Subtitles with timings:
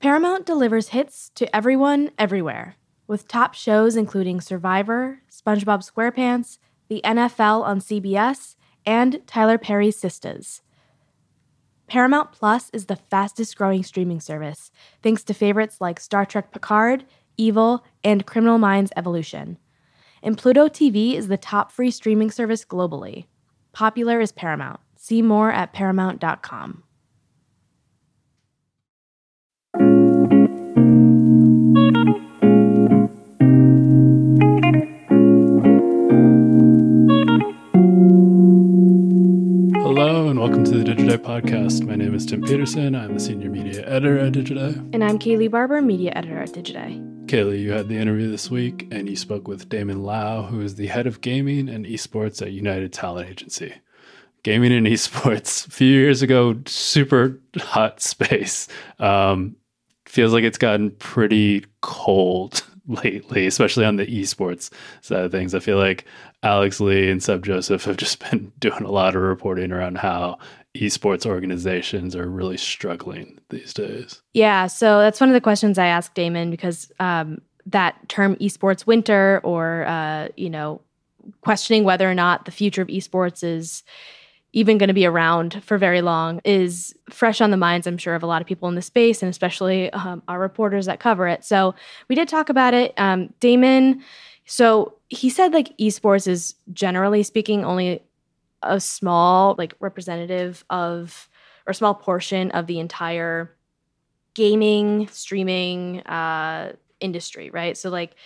[0.00, 6.56] Paramount delivers hits to everyone, everywhere, with top shows including Survivor, SpongeBob SquarePants,
[6.88, 10.62] the NFL on CBS, and Tyler Perry's Sistas.
[11.86, 14.70] Paramount Plus is the fastest growing streaming service,
[15.02, 17.04] thanks to favorites like Star Trek Picard,
[17.36, 19.58] Evil, and Criminal Minds Evolution.
[20.22, 23.26] And Pluto TV is the top free streaming service globally.
[23.72, 24.80] Popular is Paramount.
[24.96, 26.84] See more at paramount.com.
[41.10, 41.84] Digiday podcast.
[41.84, 42.94] My name is Tim Peterson.
[42.94, 44.94] I'm the senior media editor at Digiday.
[44.94, 47.26] And I'm Kaylee Barber, media editor at Digiday.
[47.26, 50.76] Kaylee, you had the interview this week and you spoke with Damon Lau, who is
[50.76, 53.74] the head of gaming and esports at United Talent Agency.
[54.44, 58.68] Gaming and esports, a few years ago, super hot space.
[59.00, 59.56] Um,
[60.06, 65.56] feels like it's gotten pretty cold lately, especially on the esports side of things.
[65.56, 66.04] I feel like
[66.42, 70.38] Alex Lee and Seb Joseph have just been doing a lot of reporting around how
[70.76, 74.22] esports organizations are really struggling these days.
[74.34, 78.86] Yeah, so that's one of the questions I asked Damon because um, that term esports
[78.86, 80.80] winter or, uh, you know,
[81.40, 83.82] questioning whether or not the future of esports is
[84.52, 88.14] even going to be around for very long is fresh on the minds, I'm sure,
[88.14, 91.28] of a lot of people in the space and especially um, our reporters that cover
[91.28, 91.44] it.
[91.44, 91.74] So
[92.08, 92.92] we did talk about it.
[92.96, 94.02] Um, Damon,
[94.46, 98.02] so he said like esports is generally speaking only
[98.62, 101.28] a small, like representative of
[101.66, 103.54] or small portion of the entire
[104.34, 107.76] gaming, streaming uh, industry, right?
[107.76, 108.16] So like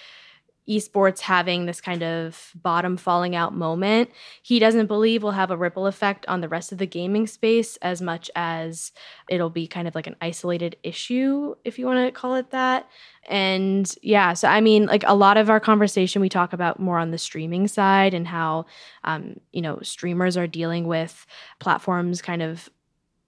[0.68, 4.10] esports having this kind of bottom falling out moment,
[4.42, 7.76] he doesn't believe will have a ripple effect on the rest of the gaming space
[7.78, 8.92] as much as
[9.28, 12.88] it'll be kind of like an isolated issue, if you want to call it that.
[13.28, 16.98] And yeah, so I mean, like a lot of our conversation, we talk about more
[16.98, 18.66] on the streaming side and how,
[19.04, 21.26] um, you know, streamers are dealing with
[21.58, 22.68] platforms kind of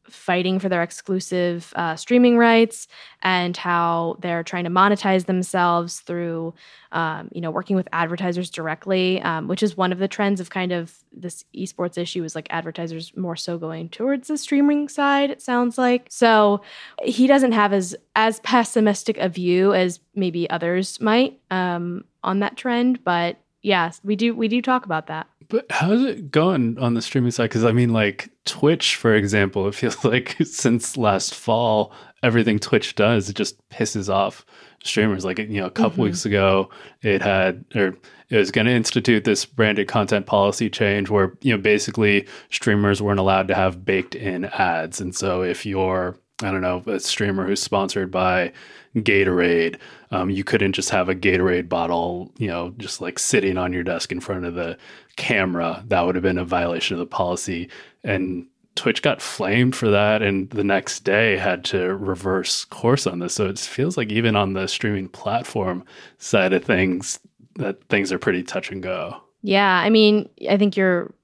[0.08, 2.88] fighting for their exclusive uh, streaming rights
[3.22, 6.54] and how they're trying to monetize themselves through
[6.92, 10.50] um, you know working with advertisers directly um, which is one of the trends of
[10.50, 15.30] kind of this esports issue is like advertisers more so going towards the streaming side
[15.30, 16.06] it sounds like.
[16.10, 16.62] So
[17.02, 22.56] he doesn't have as as pessimistic a view as maybe others might um, on that
[22.56, 26.94] trend but yes we do we do talk about that but how's it going on
[26.94, 27.44] the streaming side?
[27.44, 31.92] Because I mean, like Twitch, for example, it feels like since last fall,
[32.22, 34.44] everything Twitch does it just pisses off
[34.82, 35.24] streamers.
[35.24, 36.02] Like you know, a couple mm-hmm.
[36.02, 36.70] weeks ago,
[37.02, 37.96] it had or
[38.28, 43.00] it was going to institute this branded content policy change where you know basically streamers
[43.00, 47.00] weren't allowed to have baked in ads, and so if you're I don't know, a
[47.00, 48.52] streamer who's sponsored by
[48.96, 49.78] Gatorade.
[50.10, 53.82] Um, you couldn't just have a Gatorade bottle, you know, just like sitting on your
[53.82, 54.78] desk in front of the
[55.16, 55.84] camera.
[55.88, 57.68] That would have been a violation of the policy.
[58.04, 63.18] And Twitch got flamed for that, and the next day had to reverse course on
[63.18, 63.34] this.
[63.34, 65.84] So it feels like even on the streaming platform
[66.18, 67.18] side of things,
[67.56, 69.20] that things are pretty touch and go.
[69.42, 71.14] Yeah, I mean, I think you're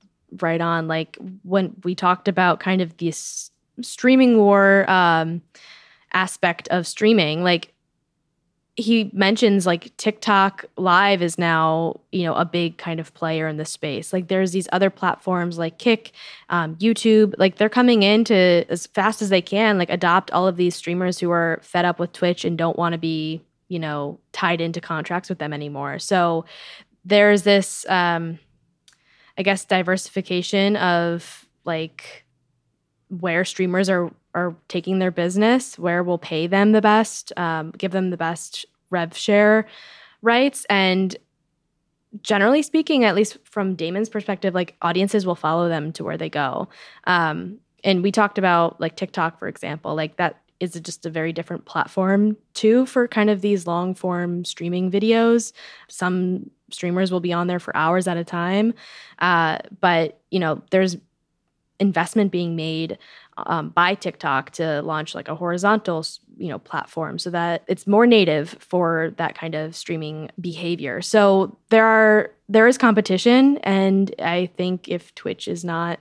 [0.41, 0.89] right on.
[0.89, 3.51] Like when we talked about kind of this
[3.83, 5.43] streaming war um,
[6.13, 7.73] aspect of streaming, like
[8.77, 13.59] he mentions like TikTok live is now, you know, a big kind of player in
[13.59, 14.13] the space.
[14.13, 16.13] Like there's these other platforms like Kick,
[16.49, 20.47] um, YouTube, like they're coming in to as fast as they can, like adopt all
[20.47, 23.79] of these streamers who are fed up with Twitch and don't want to be, you
[23.79, 25.99] know, tied into contracts with them anymore.
[25.99, 26.47] So
[27.05, 28.39] there's this, um,
[29.37, 32.25] I guess, diversification of like
[33.09, 37.93] where streamers are are taking their business, where we'll pay them the best, um, give
[37.93, 39.67] them the best rev share
[40.23, 41.17] rights, and
[42.23, 46.29] generally speaking, at least from Damon's perspective, like audiences will follow them to where they
[46.29, 46.69] go.
[47.05, 51.33] Um, and we talked about like TikTok, for example, like that is just a very
[51.33, 55.53] different platform too for kind of these long form streaming videos.
[55.89, 58.75] Some streamers will be on there for hours at a time,
[59.19, 60.97] uh, but you know, there's
[61.81, 62.97] investment being made
[63.37, 66.05] um, by TikTok to launch like a horizontal,
[66.37, 71.01] you know, platform so that it's more native for that kind of streaming behavior.
[71.01, 75.99] So there are there is competition, and I think if Twitch is not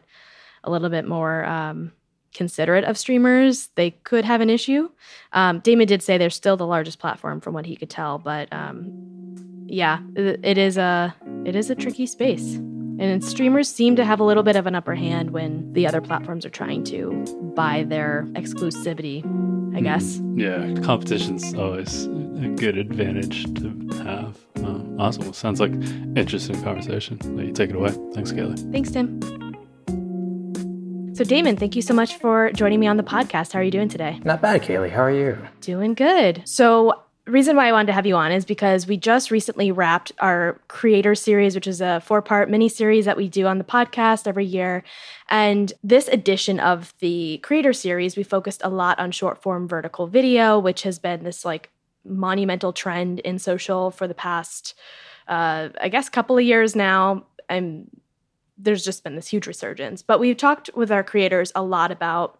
[0.63, 1.93] a little bit more um,
[2.33, 4.89] considerate of streamers, they could have an issue.
[5.31, 8.51] Um, Damon did say they're still the largest platform from what he could tell, but
[8.51, 12.59] um, yeah, it, is a it is a tricky space
[13.01, 16.01] And streamers seem to have a little bit of an upper hand when the other
[16.01, 17.25] platforms are trying to
[17.55, 19.25] buy their exclusivity,
[19.75, 19.83] I hmm.
[19.83, 20.21] guess.
[20.35, 24.37] Yeah, competition's always a good advantage to have.
[24.63, 25.23] Uh, awesome.
[25.23, 25.71] Well, sounds like
[26.15, 27.17] interesting conversation.
[27.35, 27.89] Let you take it away.
[28.13, 28.71] Thanks, Kaylee.
[28.71, 29.19] Thanks, Tim.
[31.15, 33.53] So, Damon, thank you so much for joining me on the podcast.
[33.53, 34.21] How are you doing today?
[34.23, 34.91] Not bad, Kaylee.
[34.91, 35.39] How are you?
[35.59, 36.43] Doing good.
[36.45, 37.00] So,
[37.31, 40.59] reason why I wanted to have you on is because we just recently wrapped our
[40.67, 44.27] creator series, which is a four part mini series that we do on the podcast
[44.27, 44.83] every year.
[45.29, 50.07] And this edition of the creator series, we focused a lot on short form vertical
[50.07, 51.69] video, which has been this like
[52.03, 54.75] monumental trend in social for the past,
[55.27, 57.25] uh, I guess, couple of years now.
[57.49, 57.87] I'm
[58.57, 60.01] there's just been this huge resurgence.
[60.01, 62.39] But we've talked with our creators a lot about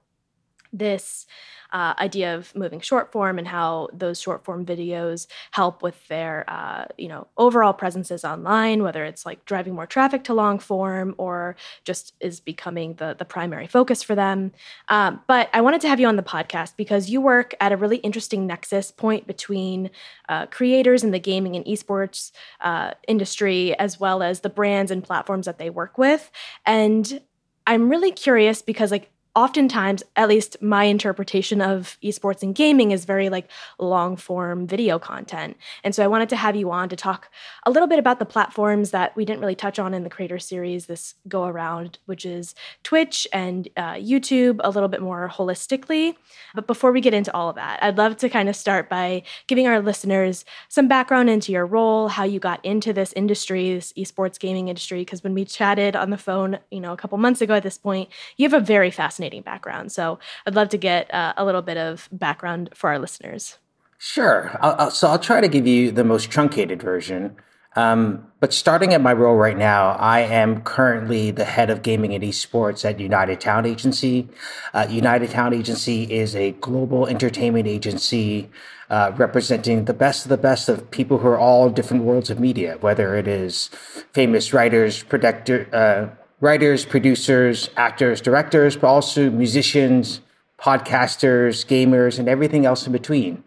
[0.72, 1.26] this
[1.72, 6.44] uh, idea of moving short form and how those short form videos help with their
[6.48, 11.16] uh, you know overall presences online whether it's like driving more traffic to long form
[11.18, 14.52] or just is becoming the the primary focus for them.
[14.88, 17.78] Um, but i wanted to have you on the podcast because you work at a
[17.78, 19.90] really interesting nexus point between
[20.30, 22.32] uh, creators in the gaming and esports
[22.62, 26.32] uh, industry as well as the brands and platforms that they work with.
[26.66, 27.22] And
[27.68, 33.06] i'm really curious because like oftentimes at least my interpretation of esports and gaming is
[33.06, 33.50] very like
[33.80, 35.56] long form video content.
[35.84, 37.30] And so i wanted to have you on to talk
[37.66, 40.38] a little bit about the platforms that we didn't really touch on in the creator
[40.40, 46.16] series this go around which is twitch and uh, youtube a little bit more holistically.
[46.54, 49.24] But before we get into all of that i'd love to kind of start by
[49.48, 53.94] giving our listeners some background into your role how you got into this industry this
[53.94, 57.40] esports gaming industry because when we chatted on the phone you know a couple months
[57.40, 59.92] ago at this point you have a very fascinating fascinating background.
[59.92, 63.60] So I'd love to get uh, a little bit of background for our listeners.
[64.00, 64.58] Sure.
[64.62, 67.36] I'll, I'll, so I'll try to give you the most truncated version.
[67.76, 72.14] Um, but starting at my role right now, I am currently the head of gaming
[72.14, 74.28] and esports at United Talent Agency.
[74.74, 78.50] Uh, United Talent Agency is a global entertainment agency
[78.90, 82.40] uh, representing the best of the best of people who are all different worlds of
[82.40, 83.70] media, whether it is
[84.12, 86.10] famous writers, productor, uh,
[86.42, 90.20] writers, producers, actors, directors, but also musicians,
[90.60, 93.44] podcasters, gamers, and everything else in between.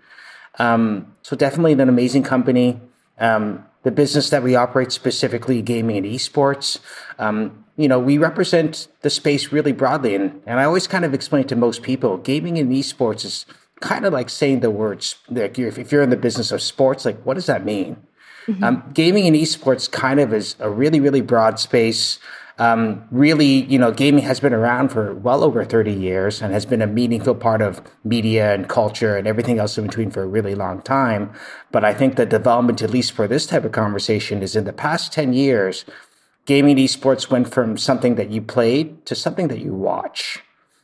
[0.59, 2.81] Um, so definitely an amazing company.
[3.19, 6.81] Um, the business that we operate specifically gaming and esports.
[7.19, 11.13] Um, you know, we represent the space really broadly, and and I always kind of
[11.13, 13.47] explain to most people, gaming and esports is
[13.81, 17.05] kind of like saying the words like you're, if you're in the business of sports,
[17.05, 17.97] like what does that mean?
[18.47, 18.65] Mm-hmm.
[18.65, 22.19] Um, gaming and esports kind of is a really really broad space.
[22.57, 26.65] Um, really, you know, gaming has been around for well over 30 years and has
[26.65, 30.27] been a meaningful part of media and culture and everything else in between for a
[30.27, 31.33] really long time.
[31.73, 34.73] But I think the development, at least for this type of conversation, is in the
[34.73, 35.85] past 10 years,
[36.47, 40.41] gaming esports went from something that you played to something that you watch.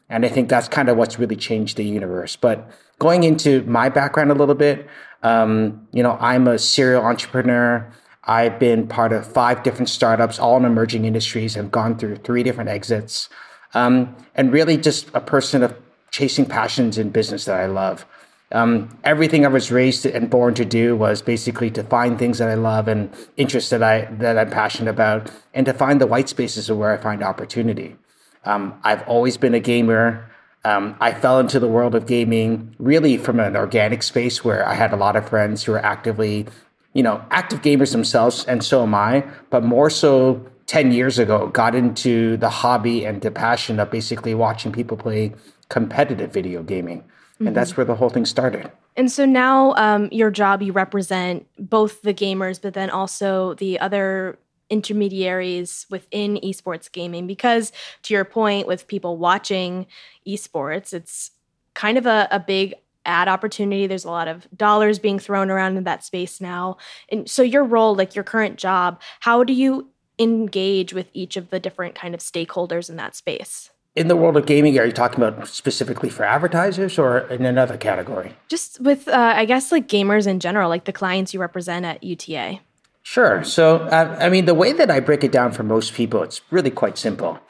[0.08, 2.34] And I think that's kind of what's really changed the universe.
[2.34, 2.68] But
[2.98, 4.88] going into my background a little bit,
[5.22, 7.88] um, you know, I'm a serial entrepreneur.
[8.24, 12.42] I've been part of five different startups, all in emerging industries, have gone through three
[12.42, 13.28] different exits,
[13.74, 15.74] um, and really just a person of
[16.10, 18.04] chasing passions in business that I love.
[18.52, 22.48] Um, everything I was raised and born to do was basically to find things that
[22.48, 26.28] I love and interests that I that I'm passionate about, and to find the white
[26.28, 27.96] spaces of where I find opportunity.
[28.44, 30.28] Um, I've always been a gamer.
[30.64, 34.74] Um, I fell into the world of gaming really from an organic space where I
[34.74, 36.46] had a lot of friends who were actively
[36.92, 41.48] you know, active gamers themselves, and so am I, but more so 10 years ago,
[41.48, 45.32] got into the hobby and the passion of basically watching people play
[45.68, 47.00] competitive video gaming.
[47.00, 47.48] Mm-hmm.
[47.48, 48.70] And that's where the whole thing started.
[48.96, 53.80] And so now, um, your job, you represent both the gamers, but then also the
[53.80, 57.26] other intermediaries within esports gaming.
[57.26, 59.86] Because to your point, with people watching
[60.26, 61.30] esports, it's
[61.74, 62.74] kind of a, a big
[63.10, 63.86] ad opportunity.
[63.86, 66.78] There's a lot of dollars being thrown around in that space now.
[67.10, 71.50] And so your role, like your current job, how do you engage with each of
[71.50, 73.70] the different kind of stakeholders in that space?
[73.96, 77.76] In the world of gaming, are you talking about specifically for advertisers or in another
[77.76, 78.36] category?
[78.48, 82.04] Just with, uh, I guess, like gamers in general, like the clients you represent at
[82.04, 82.60] UTA.
[83.02, 83.42] Sure.
[83.42, 86.40] So, uh, I mean, the way that I break it down for most people, it's
[86.50, 87.40] really quite simple.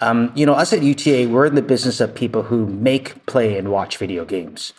[0.00, 3.58] Um, you know, us at UTA, we're in the business of people who make, play,
[3.58, 4.72] and watch video games.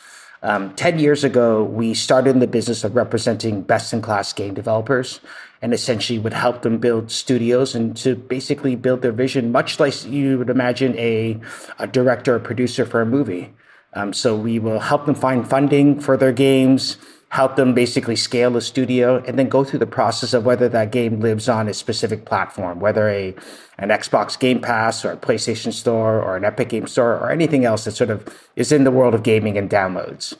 [0.43, 4.55] Um, 10 years ago, we started in the business of representing best in class game
[4.55, 5.19] developers
[5.61, 10.03] and essentially would help them build studios and to basically build their vision, much like
[10.05, 11.39] you would imagine a,
[11.77, 13.53] a director or producer for a movie.
[13.93, 16.97] Um, so we will help them find funding for their games,
[17.31, 20.91] help them basically scale a studio, and then go through the process of whether that
[20.91, 23.33] game lives on a specific platform, whether a
[23.77, 27.63] an Xbox Game Pass or a PlayStation Store or an Epic Game Store or anything
[27.63, 30.35] else that sort of is in the world of gaming and downloads.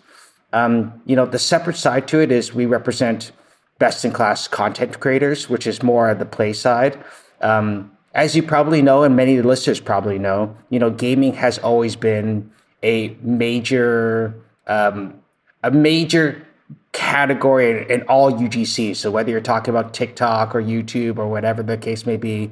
[0.52, 3.32] Um, you know, the separate side to it is we represent
[3.80, 7.02] best in class content creators, which is more on the play side.
[7.40, 11.34] Um, as you probably know, and many of the listeners probably know, you know, gaming
[11.36, 12.52] has always been
[12.84, 14.36] a major,
[14.68, 15.14] um,
[15.64, 16.46] a major
[16.94, 18.96] category in all UGC.
[18.96, 22.52] So whether you're talking about TikTok or YouTube or whatever the case may be,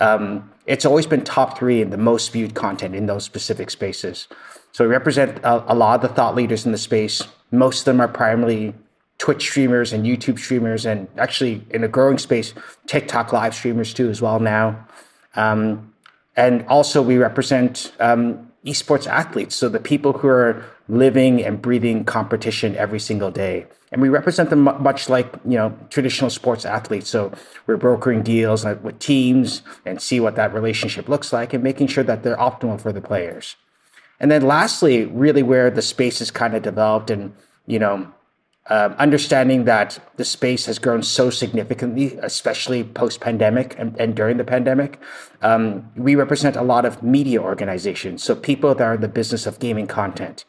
[0.00, 4.28] um, it's always been top three in the most viewed content in those specific spaces.
[4.72, 7.22] So we represent a, a lot of the thought leaders in the space.
[7.50, 8.74] Most of them are primarily
[9.18, 12.52] Twitch streamers and YouTube streamers, and actually in a growing space,
[12.86, 14.86] TikTok live streamers too, as well now.
[15.36, 15.92] Um,
[16.36, 22.04] and also, we represent um, esports athletes, so the people who are living and breathing
[22.04, 23.66] competition every single day.
[23.92, 27.08] And we represent them much like you know traditional sports athletes.
[27.08, 27.32] So
[27.66, 32.04] we're brokering deals with teams and see what that relationship looks like, and making sure
[32.04, 33.56] that they're optimal for the players.
[34.18, 37.34] And then lastly, really where the space is kind of developed and
[37.66, 38.12] you know
[38.70, 44.38] um, understanding that the space has grown so significantly, especially post pandemic and, and, during
[44.38, 44.98] the pandemic,
[45.42, 48.22] um, we represent a lot of media organizations.
[48.22, 50.46] So, people that are in the business of gaming content.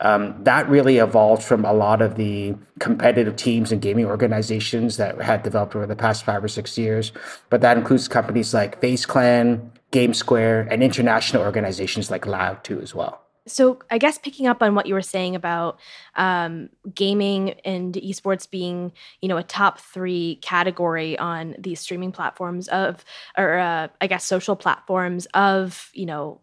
[0.00, 5.20] Um, that really evolved from a lot of the competitive teams and gaming organizations that
[5.20, 7.12] had developed over the past five or six years.
[7.50, 12.94] But that includes companies like FaZe Clan, GameSquare, and international organizations like Loud too, as
[12.94, 13.27] well.
[13.48, 15.78] So, I guess picking up on what you were saying about
[16.14, 22.68] um, gaming and esports being, you know, a top three category on these streaming platforms
[22.68, 23.04] of,
[23.36, 26.40] or uh, I guess social platforms of, you know,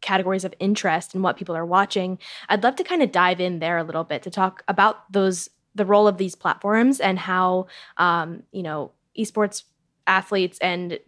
[0.00, 2.18] categories of interest and what people are watching.
[2.48, 5.48] I'd love to kind of dive in there a little bit to talk about those,
[5.74, 7.66] the role of these platforms and how,
[7.96, 9.64] um, you know, esports
[10.06, 10.98] athletes and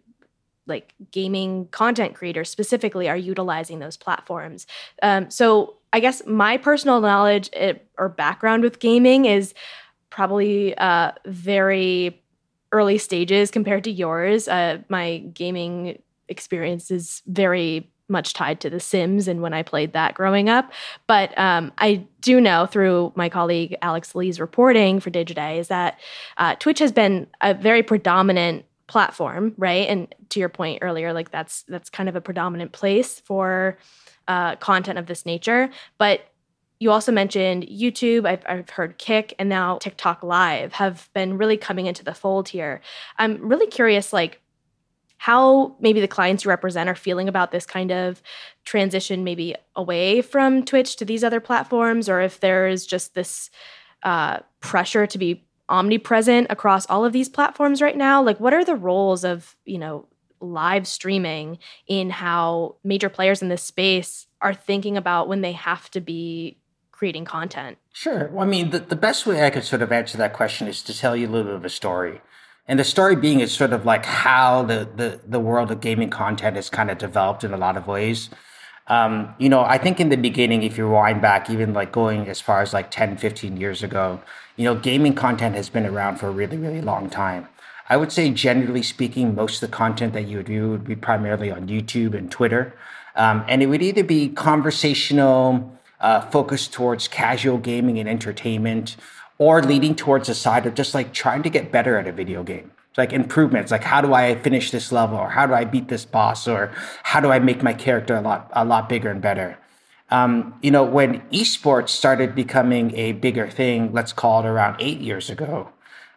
[0.69, 4.67] like gaming content creators specifically are utilizing those platforms.
[5.01, 9.53] Um, so I guess my personal knowledge it, eh, or background with gaming is
[10.09, 12.21] probably uh, very
[12.71, 14.47] early stages compared to yours.
[14.47, 19.93] Uh, my gaming experience is very much tied to The Sims and when I played
[19.93, 20.71] that growing up.
[21.07, 25.99] But um, I do know through my colleague Alex Lee's reporting for Digiday is that
[26.37, 29.87] uh, Twitch has been a very predominant platform, right?
[29.87, 33.77] And to your point earlier, like that's that's kind of a predominant place for
[34.27, 35.69] uh, content of this nature.
[35.97, 36.21] But
[36.79, 38.25] you also mentioned YouTube.
[38.25, 42.49] I've, I've heard Kick and now TikTok Live have been really coming into the fold
[42.49, 42.81] here.
[43.17, 44.41] I'm really curious, like
[45.17, 48.21] how maybe the clients you represent are feeling about this kind of
[48.63, 53.49] transition, maybe away from Twitch to these other platforms, or if there is just this
[54.03, 58.21] uh, pressure to be omnipresent across all of these platforms right now?
[58.21, 60.07] Like what are the roles of you know
[60.41, 65.89] live streaming in how major players in this space are thinking about when they have
[65.91, 66.57] to be
[66.91, 67.77] creating content?
[67.93, 68.29] Sure.
[68.33, 70.81] Well, i mean the, the best way i could sort of answer that question is
[70.83, 72.21] to tell you a little bit of a story.
[72.67, 76.11] And the story being is sort of like how the, the, the world of gaming
[76.11, 78.29] content has kind of developed in a lot of ways.
[78.85, 82.27] Um, you know, I think in the beginning, if you rewind back, even like going
[82.27, 84.21] as far as like 10, 15 years ago,
[84.59, 87.47] you know, gaming content has been around for a really, really long time.
[87.87, 90.97] I would say, generally speaking, most of the content that you would view would be
[90.97, 92.73] primarily on YouTube and Twitter.
[93.15, 98.97] Um, and it would either be conversational, uh, focused towards casual gaming and entertainment,
[99.37, 102.43] or leading towards a side of just like trying to get better at a video
[102.43, 102.71] game.
[102.97, 106.03] like improvements, like how do I finish this level, or how do I beat this
[106.03, 106.71] boss, or
[107.03, 109.57] how do I make my character a lot a lot bigger and better.
[110.11, 114.99] Um, you know, when esports started becoming a bigger thing, let's call it around eight
[114.99, 115.69] years ago,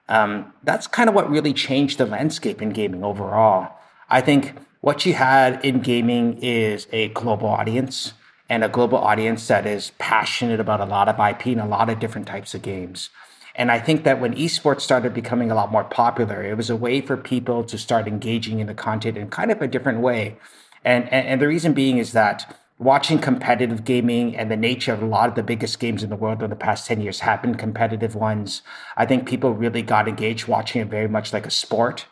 [0.08, 3.74] um, that's kind of what really changed the landscape in gaming overall.
[4.08, 8.14] I think what you had in gaming is a global audience
[8.48, 11.88] and a global audience that is passionate about a lot of IP and a lot
[11.88, 13.10] of different types of games.
[13.54, 16.76] And I think that when esports started becoming a lot more popular, it was a
[16.76, 20.36] way for people to start engaging in the content in kind of a different way.
[20.84, 25.02] And, and, and the reason being is that watching competitive gaming and the nature of
[25.02, 27.42] a lot of the biggest games in the world in the past 10 years have
[27.42, 28.62] been competitive ones.
[28.96, 32.06] I think people really got engaged watching it very much like a sport.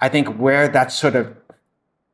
[0.00, 1.36] I think where that's sort of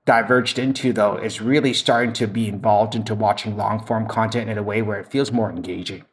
[0.07, 4.59] diverged into though is really starting to be involved into watching long form content in
[4.59, 6.05] a way where it feels more engaging.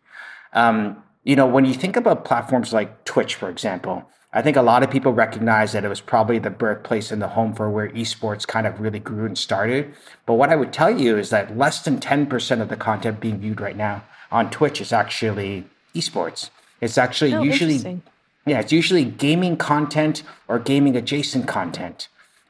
[0.54, 4.62] Um, you know, when you think about platforms like Twitch, for example, I think a
[4.62, 7.90] lot of people recognize that it was probably the birthplace and the home for where
[7.90, 9.94] esports kind of really grew and started.
[10.26, 13.40] But what I would tell you is that less than 10% of the content being
[13.40, 15.66] viewed right now on Twitch is actually
[15.96, 16.50] esports.
[16.82, 18.02] It's actually Oh, usually
[18.46, 22.08] yeah, it's usually gaming content or gaming adjacent content.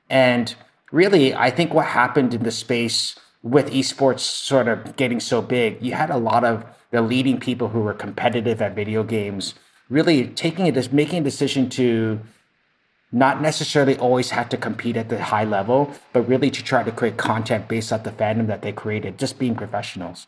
[0.09, 0.53] And
[0.91, 5.81] really, I think what happened in the space with esports sort of getting so big,
[5.81, 9.53] you had a lot of the leading people who were competitive at video games
[9.89, 12.19] really taking it as making a decision to
[13.11, 16.91] not necessarily always have to compete at the high level, but really to try to
[16.91, 20.27] create content based off the fandom that they created, just being professionals.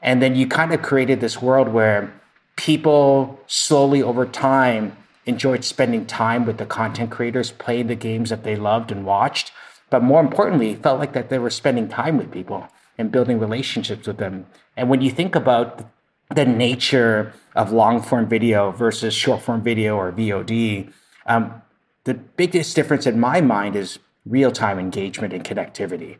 [0.00, 2.12] And then you kind of created this world where
[2.56, 8.44] people slowly over time enjoyed spending time with the content creators, playing the games that
[8.44, 9.52] they loved and watched.
[9.90, 14.06] But more importantly, felt like that they were spending time with people and building relationships
[14.06, 14.46] with them.
[14.76, 15.90] And when you think about
[16.34, 20.92] the nature of long form video versus short form video or VOD,
[21.26, 21.62] um,
[22.04, 26.18] the biggest difference in my mind is real time engagement and connectivity.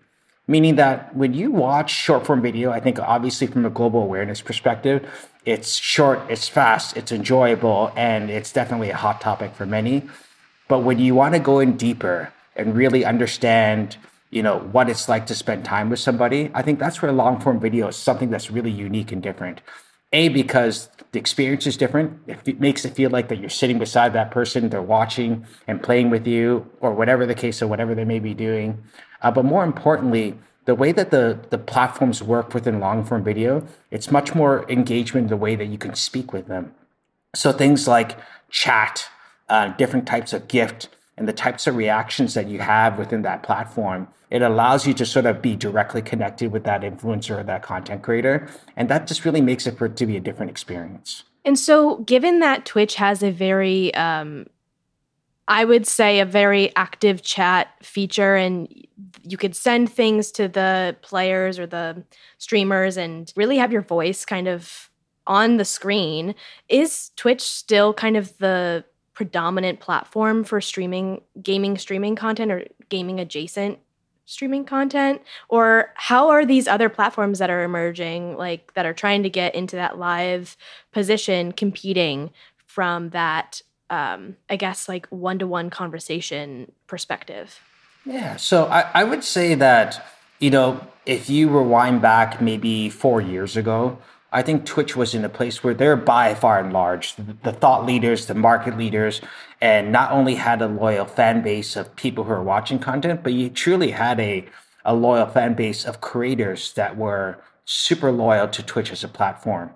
[0.48, 4.40] Meaning that when you watch short form video, I think obviously from a global awareness
[4.40, 5.08] perspective,
[5.44, 10.08] it's short, it's fast, it's enjoyable, and it's definitely a hot topic for many.
[10.68, 13.96] But when you want to go in deeper and really understand,
[14.30, 17.40] you know, what it's like to spend time with somebody, I think that's where long
[17.40, 19.60] form video is something that's really unique and different.
[20.16, 22.08] A, because the experience is different.
[22.26, 26.08] It makes it feel like that you're sitting beside that person, they're watching and playing
[26.10, 26.46] with you,
[26.80, 28.82] or whatever the case, or whatever they may be doing.
[29.22, 30.26] Uh, but more importantly,
[30.64, 35.28] the way that the, the platforms work within long form video, it's much more engagement
[35.28, 36.74] the way that you can speak with them.
[37.34, 38.18] So things like
[38.50, 39.08] chat,
[39.48, 43.42] uh, different types of gift, and the types of reactions that you have within that
[43.42, 47.62] platform, it allows you to sort of be directly connected with that influencer or that
[47.62, 48.48] content creator.
[48.76, 51.24] And that just really makes it for it to be a different experience.
[51.44, 54.46] And so, given that Twitch has a very, um,
[55.46, 58.68] I would say, a very active chat feature, and
[59.22, 62.02] you could send things to the players or the
[62.38, 64.90] streamers and really have your voice kind of
[65.28, 66.34] on the screen,
[66.68, 68.84] is Twitch still kind of the
[69.16, 73.80] predominant platform for streaming, gaming streaming content or gaming adjacent
[74.28, 79.22] streaming content or how are these other platforms that are emerging like that are trying
[79.22, 80.56] to get into that live
[80.90, 82.28] position competing
[82.66, 87.60] from that um i guess like one-to-one conversation perspective
[88.06, 88.36] Yeah.
[88.36, 90.04] So I, I would say that,
[90.38, 93.98] you know, if you rewind back maybe four years ago,
[94.36, 97.86] I think Twitch was in a place where they're by far and large the, thought
[97.86, 99.22] leaders, the market leaders,
[99.62, 103.32] and not only had a loyal fan base of people who are watching content, but
[103.32, 104.44] you truly had a,
[104.84, 109.70] a loyal fan base of creators that were super loyal to Twitch as a platform.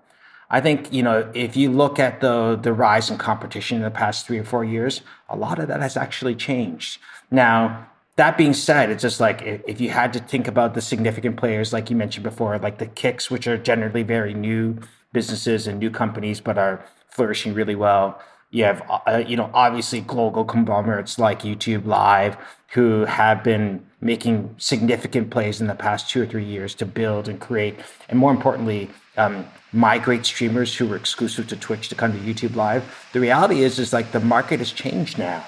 [0.50, 3.90] I think you know if you look at the the rise in competition in the
[3.90, 7.00] past three or four years, a lot of that has actually changed.
[7.30, 11.36] Now, that being said, it's just like if, you had to think about the significant
[11.36, 14.78] players, like you mentioned before, like the Kicks, which are generally very new
[15.12, 18.20] businesses and new companies, but are flourishing really well.
[18.50, 22.36] You have, uh, you know, obviously global conglomerates like YouTube Live,
[22.72, 27.28] who have been making significant plays in the past two or three years to build
[27.28, 32.12] and create, and more importantly, um, migrate streamers who were exclusive to Twitch to come
[32.12, 33.08] to YouTube Live.
[33.12, 35.44] The reality is, is like the market has changed now,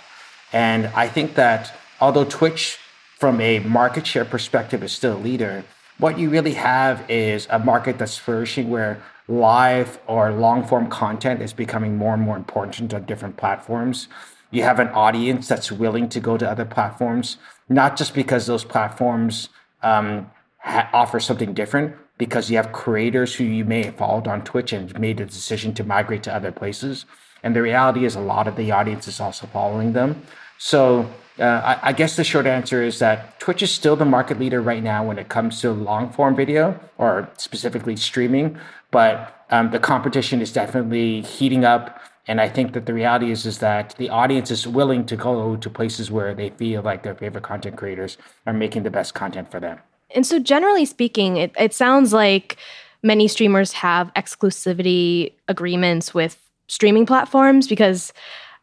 [0.53, 2.79] and I think that although Twitch,
[3.21, 5.65] from a market share perspective, is still a leader,
[5.99, 11.41] what you really have is a market that's flourishing where live or long form content
[11.41, 14.09] is becoming more and more important on different platforms.
[14.51, 17.37] You have an audience that's willing to go to other platforms,
[17.69, 19.49] not just because those platforms
[19.85, 24.43] um, ha- offer something different, because you have creators who you may have followed on
[24.43, 27.07] Twitch and made a decision to migrate to other places.
[27.45, 30.23] And the reality is, a lot of the audience is also following them.
[30.64, 34.38] So uh, I, I, guess the short answer is that Twitch is still the market
[34.38, 38.57] leader right now when it comes to long form video or specifically streaming.
[38.92, 42.01] But um, the competition is definitely heating up.
[42.29, 45.57] And I think that the reality is is that the audience is willing to go
[45.57, 49.51] to places where they feel like their favorite content creators are making the best content
[49.51, 49.81] for them.
[50.14, 52.57] And so, generally speaking, it, it sounds like
[53.03, 58.12] many streamers have exclusivity agreements with streaming platforms because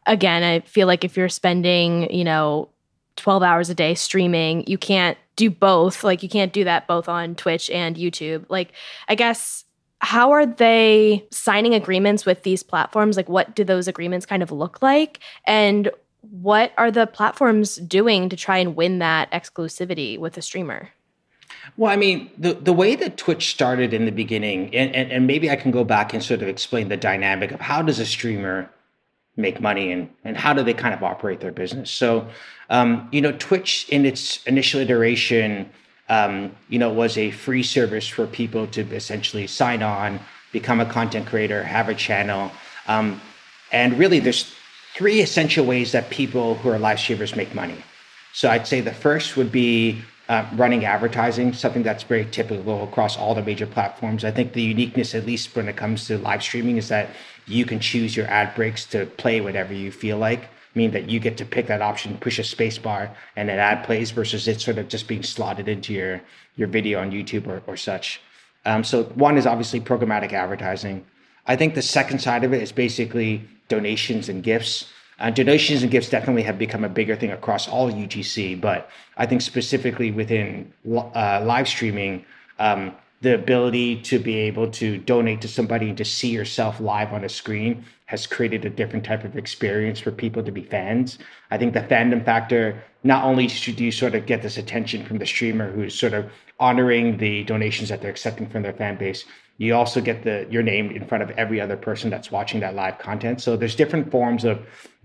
[0.06, 2.68] again, I feel like if you're spending, you know,
[3.16, 6.04] 12 hours a day streaming, you can't do both.
[6.04, 8.46] Like, you can't do that both on Twitch and YouTube.
[8.48, 8.72] Like,
[9.08, 9.64] I guess,
[10.00, 13.16] how are they signing agreements with these platforms?
[13.16, 15.20] Like, what do those agreements kind of look like?
[15.44, 15.90] And
[16.22, 20.90] what are the platforms doing to try and win that exclusivity with a streamer?
[21.76, 25.26] Well, I mean, the, the way that Twitch started in the beginning, and, and, and
[25.26, 28.06] maybe I can go back and sort of explain the dynamic of how does a
[28.06, 28.70] streamer
[29.36, 31.90] make money and, and how do they kind of operate their business.
[31.90, 32.26] So,
[32.68, 35.70] um, you know, Twitch in its initial iteration,
[36.08, 40.20] um, you know, was a free service for people to essentially sign on,
[40.52, 42.50] become a content creator, have a channel.
[42.88, 43.20] Um,
[43.72, 44.52] and really, there's
[44.94, 47.76] three essential ways that people who are live streamers make money.
[48.32, 53.16] So I'd say the first would be uh, running advertising, something that's very typical across
[53.16, 54.24] all the major platforms.
[54.24, 57.10] I think the uniqueness, at least when it comes to live streaming, is that
[57.46, 60.48] you can choose your ad breaks to play whatever you feel like.
[60.76, 63.84] Mean that you get to pick that option, push a space bar, and an ad
[63.84, 66.20] plays versus it sort of just being slotted into your
[66.54, 68.20] your video on YouTube or, or such.
[68.64, 71.04] Um, so one is obviously programmatic advertising.
[71.48, 74.86] I think the second side of it is basically donations and gifts.
[75.20, 79.26] Uh, donations and gifts definitely have become a bigger thing across all UGC, but I
[79.26, 82.24] think specifically within uh, live streaming,
[82.58, 87.12] um, the ability to be able to donate to somebody and to see yourself live
[87.12, 91.18] on a screen has created a different type of experience for people to be fans.
[91.50, 95.18] I think the fandom factor, not only should you sort of get this attention from
[95.18, 99.26] the streamer who's sort of honoring the donations that they're accepting from their fan base,
[99.60, 102.74] you also get the your name in front of every other person that's watching that
[102.74, 103.42] live content.
[103.42, 104.58] So there's different forms of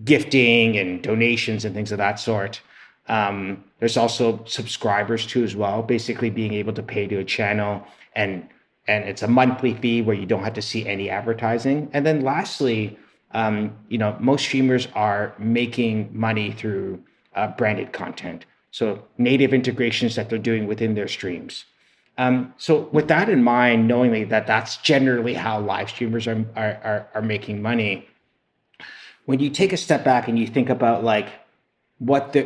[0.05, 2.61] gifting and donations and things of that sort.
[3.09, 7.83] Um, there's also subscribers too as well, basically being able to pay to a channel
[8.15, 8.47] and
[8.87, 11.89] and it's a monthly fee where you don't have to see any advertising.
[11.91, 12.97] And then lastly,
[13.31, 17.03] um, you know, most streamers are making money through
[17.35, 18.45] uh, branded content.
[18.71, 21.65] So native integrations that they're doing within their streams.
[22.17, 26.79] Um, so with that in mind, knowing that that's generally how live streamers are, are,
[26.83, 28.07] are, are making money,
[29.25, 31.29] when you take a step back and you think about like
[31.97, 32.43] what the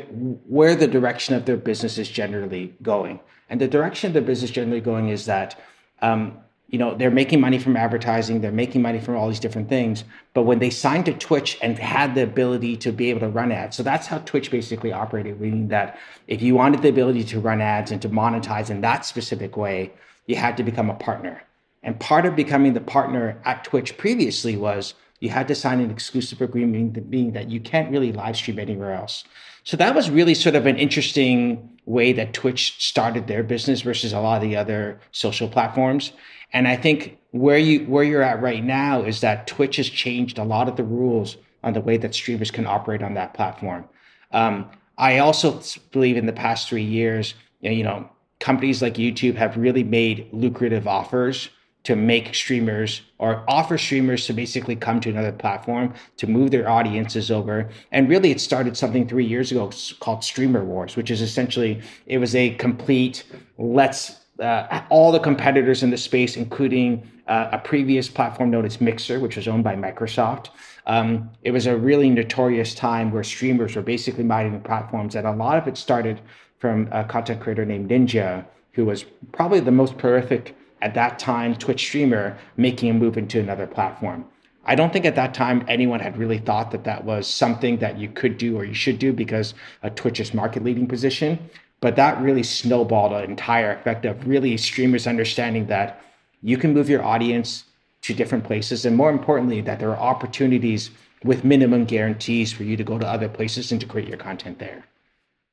[0.47, 4.51] where the direction of their business is generally going, and the direction of the business
[4.51, 5.60] generally going is that
[6.01, 6.38] um,
[6.69, 10.03] you know they're making money from advertising they're making money from all these different things
[10.34, 13.51] but when they signed to twitch and had the ability to be able to run
[13.51, 17.39] ads so that's how twitch basically operated meaning that if you wanted the ability to
[17.39, 19.91] run ads and to monetize in that specific way
[20.29, 21.41] you had to become a partner.
[21.82, 25.89] And part of becoming the partner at twitch previously was you had to sign an
[25.89, 29.23] exclusive agreement meaning that you can't really live stream anywhere else.
[29.63, 34.13] So that was really sort of an interesting way that twitch started their business versus
[34.13, 36.12] a lot of the other social platforms
[36.53, 40.38] and I think where you where you're at right now is that Twitch has changed
[40.38, 43.88] a lot of the rules on the way that streamers can operate on that platform.
[44.31, 48.09] Um, I also believe in the past three years, you know,
[48.39, 51.49] companies like YouTube have really made lucrative offers
[51.83, 56.69] to make streamers or offer streamers to basically come to another platform to move their
[56.69, 57.69] audiences over.
[57.91, 62.17] And really, it started something three years ago called Streamer Wars, which is essentially it
[62.17, 63.23] was a complete
[63.57, 68.82] let's uh, all the competitors in the space, including uh, a previous platform known as
[68.82, 70.49] Mixer, which was owned by Microsoft.
[70.86, 75.32] Um, it was a really notorious time where streamers were basically mining platforms, and a
[75.32, 76.21] lot of it started
[76.58, 81.56] from a content creator named Ninja, who was probably the most prolific at that time
[81.56, 84.25] Twitch streamer, making a move into another platform.
[84.65, 87.97] I don't think at that time anyone had really thought that that was something that
[87.97, 91.49] you could do or you should do because of Twitch's market leading position.
[91.82, 96.02] But that really snowballed an entire effect of really streamers understanding that
[96.42, 97.63] you can move your audience
[98.02, 98.86] to different places.
[98.86, 100.92] And more importantly, that there are opportunities
[101.24, 104.60] with minimum guarantees for you to go to other places and to create your content
[104.60, 104.86] there.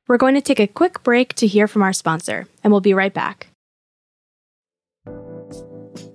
[0.07, 2.93] We're going to take a quick break to hear from our sponsor, and we'll be
[2.93, 3.47] right back.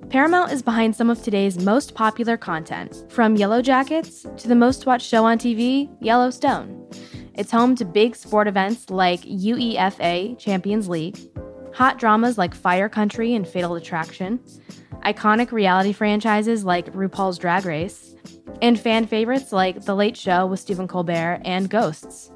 [0.08, 5.06] Paramount is behind some of today's most popular content, from Yellowjackets to the most watched
[5.06, 6.86] show on TV, Yellowstone.
[7.34, 11.18] It's home to big sport events like UEFA Champions League,
[11.74, 14.38] hot dramas like Fire Country and Fatal Attraction,
[15.04, 18.14] iconic reality franchises like RuPaul's Drag Race,
[18.60, 22.30] and fan favorites like The Late Show with Stephen Colbert and Ghosts.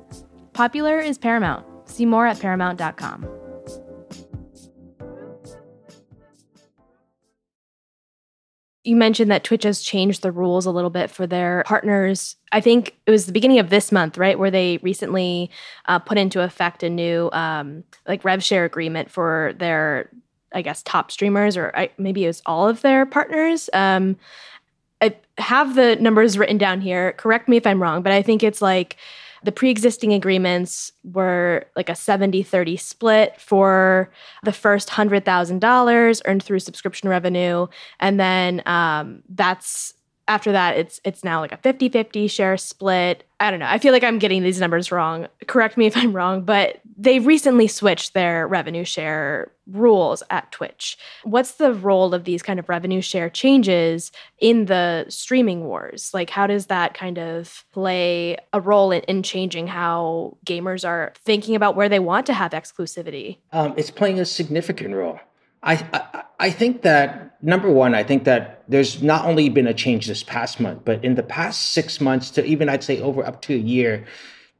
[0.55, 1.67] Popular is Paramount.
[1.89, 3.46] See more at paramount.com.
[8.87, 12.37] you mentioned that Twitch has changed the rules a little bit for their partners.
[12.53, 15.51] I think it was the beginning of this month, right, where they recently
[15.87, 20.09] uh, put into effect a new um, like rev share agreement for their,
[20.53, 23.69] I guess, top streamers, or I, maybe it was all of their partners.
[23.73, 24.17] Um,
[25.01, 27.13] I have the numbers written down here.
[27.13, 28.97] Correct me if I'm wrong, but I think it's like
[29.47, 34.11] the pre-existing agreements were like a 70-30 split for
[34.43, 37.69] the first $100,000 earned through subscription revenue.
[38.01, 39.95] And then um, that's
[40.29, 43.23] after that it's it's now like a 50-50 share split.
[43.39, 43.69] I don't know.
[43.69, 45.29] I feel like i'm getting these numbers wrong.
[45.47, 50.97] Correct me if i'm wrong but they recently switched their revenue share rules at twitch.
[51.25, 56.13] What's the role of these kind of revenue share changes in the streaming wars?
[56.15, 61.13] Like how does that kind of play a role in, in changing how gamers are
[61.25, 63.39] thinking about where they want to have exclusivity?
[63.53, 65.21] Um, it's playing a significant role.
[65.63, 69.73] I, I I think that number one, I think that there's not only been a
[69.75, 73.25] change this past month, but in the past six months to even I'd say over
[73.25, 74.05] up to a year,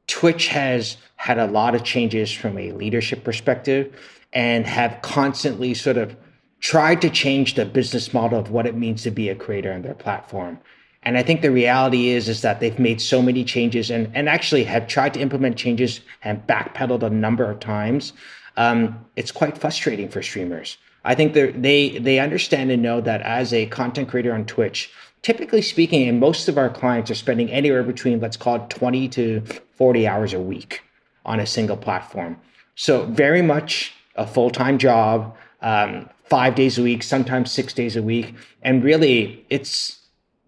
[0.07, 3.93] Twitch has had a lot of changes from a leadership perspective
[4.33, 6.15] and have constantly sort of
[6.59, 9.81] tried to change the business model of what it means to be a creator on
[9.81, 10.59] their platform.
[11.03, 14.29] And I think the reality is is that they've made so many changes and, and
[14.29, 18.13] actually have tried to implement changes and backpedaled a number of times.
[18.55, 20.77] Um, it's quite frustrating for streamers.
[21.05, 25.61] I think they they understand and know that as a content creator on Twitch, typically
[25.61, 29.41] speaking, and most of our clients are spending anywhere between let's call it 20 to
[29.75, 30.81] 40 hours a week
[31.27, 32.39] on a single platform.
[32.75, 38.01] So very much a full-time job, um, five days a week, sometimes six days a
[38.01, 38.33] week.
[38.61, 39.99] And really it's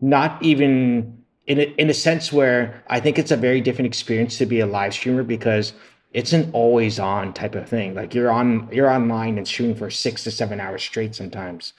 [0.02, 4.38] not even in a, in a sense where I think it's a very different experience
[4.38, 5.74] to be a live streamer because
[6.14, 7.94] it's an always on type of thing.
[7.96, 11.74] Like you're on you're online and streaming for six to seven hours straight sometimes.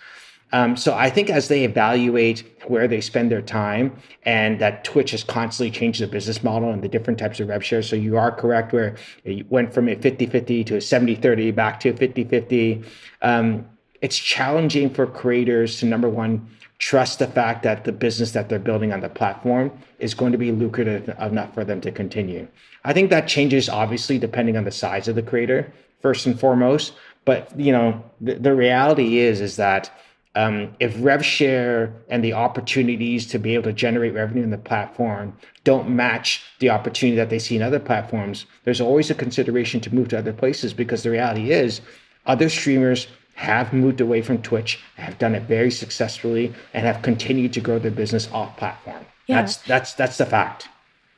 [0.53, 5.13] Um, so I think as they evaluate where they spend their time and that Twitch
[5.13, 7.89] has constantly changed the business model and the different types of rev shares.
[7.89, 11.91] So you are correct where it went from a 50-50 to a 70-30 back to
[11.91, 12.85] a 50-50.
[13.23, 13.67] Um,
[14.01, 18.59] it's challenging for creators to number one, trust the fact that the business that they're
[18.59, 22.49] building on the platform is going to be lucrative enough for them to continue.
[22.85, 26.95] I think that changes obviously depending on the size of the creator, first and foremost.
[27.27, 29.91] But you know, the, the reality is is that
[30.35, 34.59] um, if rev share and the opportunities to be able to generate revenue in the
[34.59, 39.81] platform don't match the opportunity that they see in other platforms, there's always a consideration
[39.81, 41.81] to move to other places because the reality is
[42.27, 47.53] other streamers have moved away from Twitch, have done it very successfully, and have continued
[47.55, 49.05] to grow their business off platform.
[49.27, 49.43] Yeah.
[49.43, 50.69] That's that's that's the fact.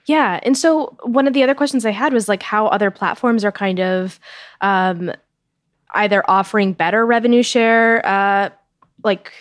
[0.07, 0.41] Yeah.
[0.43, 3.53] And so one of the other questions I had was like how other platforms are
[3.53, 4.19] kind of
[4.61, 5.13] um,
[5.95, 8.51] either offering better revenue share, uh,
[9.05, 9.33] like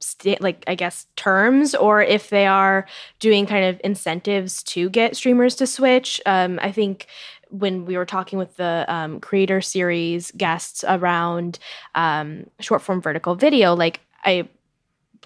[0.00, 2.86] st- like I guess terms, or if they are
[3.18, 6.20] doing kind of incentives to get streamers to switch.
[6.26, 7.06] Um, I think
[7.50, 11.58] when we were talking with the um, creator series guests around
[11.94, 14.48] um, short form vertical video, like I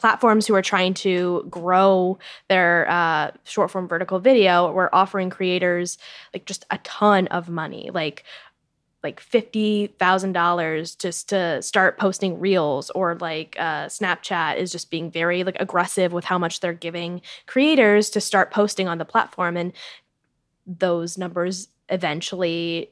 [0.00, 5.98] platforms who are trying to grow their uh, short form vertical video were offering creators
[6.32, 8.24] like just a ton of money like
[9.02, 14.90] like fifty thousand dollars just to start posting reels, or like uh, Snapchat is just
[14.90, 19.04] being very like aggressive with how much they're giving creators to start posting on the
[19.04, 19.72] platform, and
[20.66, 22.90] those numbers eventually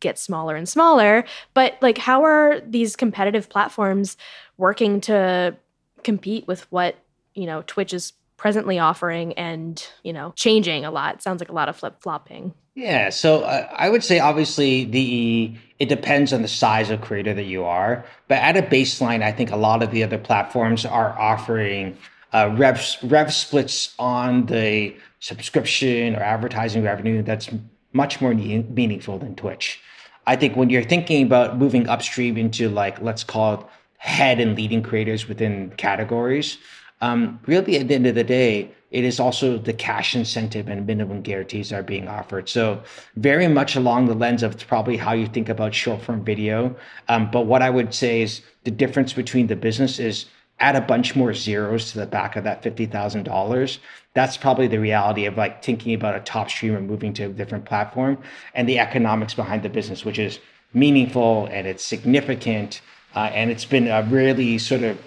[0.00, 1.24] get smaller and smaller.
[1.54, 4.16] But like, how are these competitive platforms
[4.56, 5.56] working to
[6.04, 6.96] compete with what
[7.34, 11.16] you know Twitch is presently offering and you know changing a lot.
[11.16, 12.54] It sounds like a lot of flip flopping.
[12.74, 17.34] Yeah, so uh, I would say obviously the it depends on the size of creator
[17.34, 20.86] that you are, but at a baseline, I think a lot of the other platforms
[20.86, 21.98] are offering
[22.32, 27.50] uh, rev rev splits on the subscription or advertising revenue that's
[27.92, 29.80] much more meaningful than Twitch.
[30.26, 33.60] I think when you're thinking about moving upstream into like let's call it
[33.98, 36.58] head and leading creators within categories.
[37.00, 40.86] Um, really, at the end of the day, it is also the cash incentive and
[40.86, 42.48] minimum guarantees are being offered.
[42.48, 42.82] So,
[43.16, 46.74] very much along the lens of probably how you think about short form video.
[47.08, 50.26] Um, but what I would say is the difference between the business is
[50.60, 53.78] add a bunch more zeros to the back of that $50,000.
[54.14, 57.64] That's probably the reality of like thinking about a top streamer moving to a different
[57.64, 58.18] platform
[58.54, 60.40] and the economics behind the business, which is
[60.74, 62.80] meaningful and it's significant
[63.14, 64.98] uh, and it's been a really sort of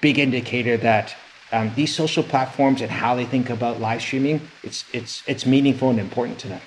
[0.00, 1.14] big indicator that
[1.52, 5.90] um, these social platforms and how they think about live streaming, it's it's it's meaningful
[5.90, 6.60] and important to them.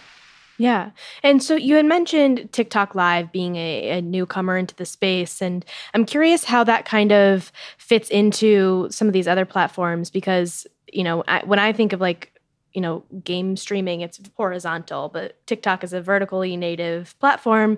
[0.58, 0.91] Yeah.
[1.21, 5.41] And so you had mentioned TikTok Live being a, a, newcomer into the space.
[5.41, 10.65] And I'm curious how that kind of fits into some of these other platforms because,
[10.93, 12.39] you know, I, when I think of like,
[12.74, 17.78] you know, game streaming, it's horizontal, but TikTok is a vertically native platform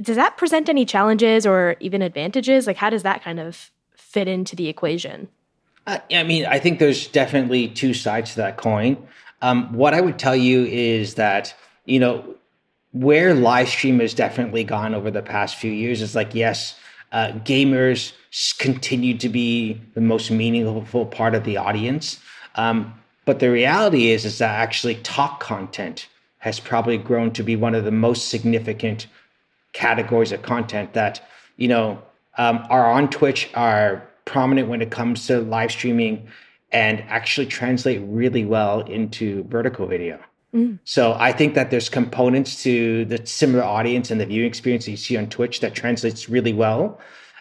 [0.00, 2.66] does that present any challenges or even advantages?
[2.66, 5.28] Like, how does that kind of fit into the equation?
[5.90, 8.96] Uh, I mean, I think there's definitely two sides to that coin.
[9.42, 11.52] Um, what I would tell you is that,
[11.84, 12.36] you know,
[12.92, 16.76] where live stream has definitely gone over the past few years is like, yes,
[17.10, 18.12] uh, gamers
[18.58, 22.20] continue to be the most meaningful part of the audience.
[22.54, 26.06] Um, but the reality is, is that actually talk content
[26.38, 29.08] has probably grown to be one of the most significant
[29.72, 31.20] categories of content that
[31.56, 32.00] you know
[32.38, 36.28] um, are on Twitch are prominent when it comes to live streaming
[36.72, 40.20] and actually translate really well into vertical video.
[40.54, 40.78] Mm.
[40.84, 44.92] So I think that there's components to the similar audience and the viewing experience that
[44.92, 47.00] you see on Twitch that translates really well.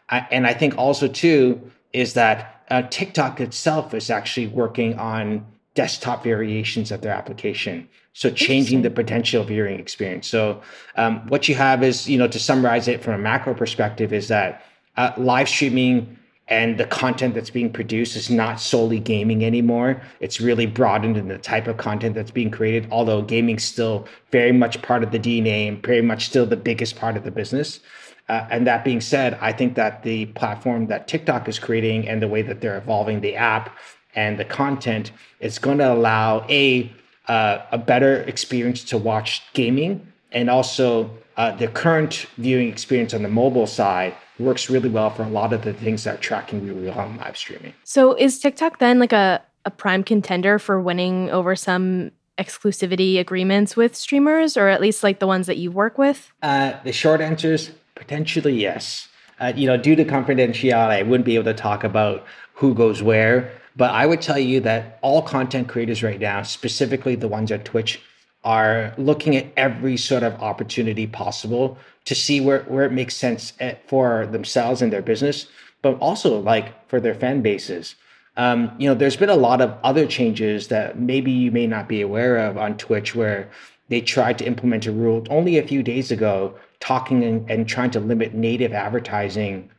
[0.10, 2.38] I, and I think also too is that
[2.70, 7.88] uh, TikTok itself is actually working on desktop variations of their application.
[8.14, 10.28] So changing the potential viewing experience.
[10.28, 10.62] So
[10.96, 14.28] um, what you have is, you know, to summarize it from a macro perspective, is
[14.28, 14.66] that
[14.98, 16.19] uh, live streaming
[16.50, 20.02] and the content that's being produced is not solely gaming anymore.
[20.20, 24.52] It's really broadened in the type of content that's being created, although gaming's still very
[24.52, 27.80] much part of the DNA and very much still the biggest part of the business.
[28.28, 32.22] Uh, and that being said, I think that the platform that TikTok is creating and
[32.22, 33.76] the way that they're evolving the app
[34.16, 36.92] and the content is going to allow a
[37.28, 43.22] uh, a better experience to watch gaming and also uh, the current viewing experience on
[43.22, 46.66] the mobile side works really well for a lot of the things that are tracking
[46.66, 47.74] really well on live streaming.
[47.84, 53.76] So is TikTok then like a, a prime contender for winning over some exclusivity agreements
[53.76, 56.32] with streamers or at least like the ones that you work with?
[56.42, 59.10] Uh, the short answer is potentially yes.
[59.40, 63.04] Uh, you know, due to confidentiality, I wouldn't be able to talk about who goes
[63.04, 63.52] where.
[63.76, 67.64] But I would tell you that all content creators right now, specifically the ones at
[67.64, 68.02] Twitch,
[68.44, 71.78] are looking at every sort of opportunity possible
[72.10, 75.46] to see where, where it makes sense eh, for themselves and their business,
[75.84, 77.94] but also like for their fan bases.
[78.36, 81.88] Um, you know, there's been a lot of other changes that maybe you may not
[81.88, 83.48] be aware of on Twitch where
[83.90, 87.92] they tried to implement a rule only a few days ago, talking and, and trying
[87.92, 89.70] to limit native advertising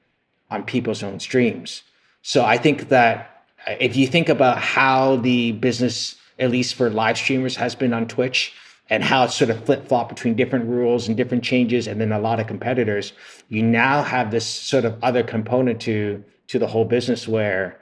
[0.53, 1.83] on people's own streams.
[2.23, 6.91] So I think that uh, if you think about how the business at least for
[6.91, 8.55] live streamers, has been on Twitch
[8.91, 12.13] and how it's sort of flip flop between different rules and different changes, and then
[12.13, 13.13] a lot of competitors.
[13.49, 17.81] You now have this sort of other component to to the whole business where,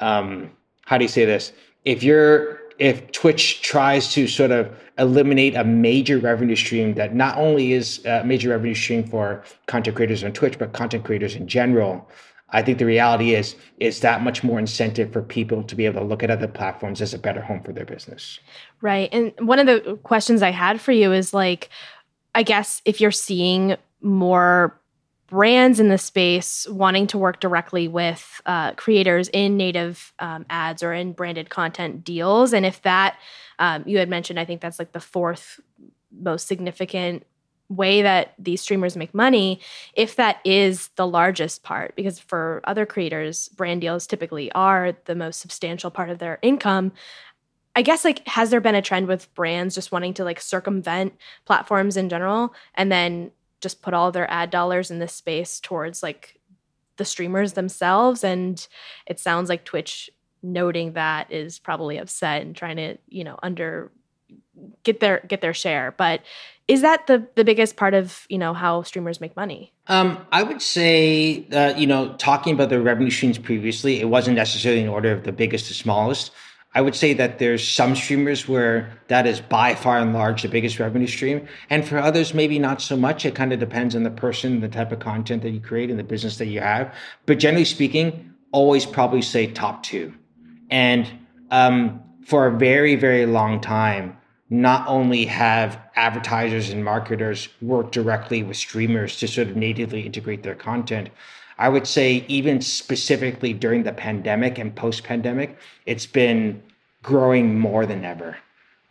[0.00, 0.52] um,
[0.86, 1.52] how do you say this?
[1.84, 7.36] If you're if Twitch tries to sort of eliminate a major revenue stream that not
[7.36, 11.48] only is a major revenue stream for content creators on Twitch, but content creators in
[11.48, 12.08] general,
[12.50, 16.00] I think the reality is it's that much more incentive for people to be able
[16.00, 18.40] to look at other platforms as a better home for their business.
[18.80, 19.08] Right.
[19.12, 21.68] And one of the questions I had for you is like,
[22.34, 24.80] I guess if you're seeing more
[25.26, 30.82] brands in the space wanting to work directly with uh, creators in native um, ads
[30.82, 33.18] or in branded content deals, and if that
[33.58, 35.60] um, you had mentioned, I think that's like the fourth
[36.10, 37.26] most significant
[37.68, 39.60] way that these streamers make money
[39.92, 45.14] if that is the largest part because for other creators brand deals typically are the
[45.14, 46.92] most substantial part of their income.
[47.76, 51.14] I guess like has there been a trend with brands just wanting to like circumvent
[51.44, 56.02] platforms in general and then just put all their ad dollars in this space towards
[56.02, 56.40] like
[56.96, 58.24] the streamers themselves?
[58.24, 58.66] And
[59.06, 60.10] it sounds like twitch
[60.42, 63.90] noting that is probably upset and trying to you know under
[64.82, 65.94] get their get their share.
[65.96, 66.22] But
[66.66, 69.72] is that the the biggest part of you know how streamers make money?
[69.86, 74.36] Um, i would say uh, you know talking about the revenue streams previously it wasn't
[74.36, 76.30] necessarily in order of the biggest to smallest.
[76.74, 80.48] I would say that there's some streamers where that is by far and large the
[80.48, 81.48] biggest revenue stream.
[81.70, 83.24] And for others maybe not so much.
[83.24, 85.98] It kind of depends on the person the type of content that you create and
[85.98, 86.94] the business that you have.
[87.24, 90.14] But generally speaking always probably say top two.
[90.70, 91.10] And
[91.50, 94.16] um, for a very very long time
[94.50, 100.42] not only have advertisers and marketers work directly with streamers to sort of natively integrate
[100.42, 101.10] their content.
[101.58, 106.62] I would say, even specifically during the pandemic and post pandemic, it's been
[107.02, 108.36] growing more than ever.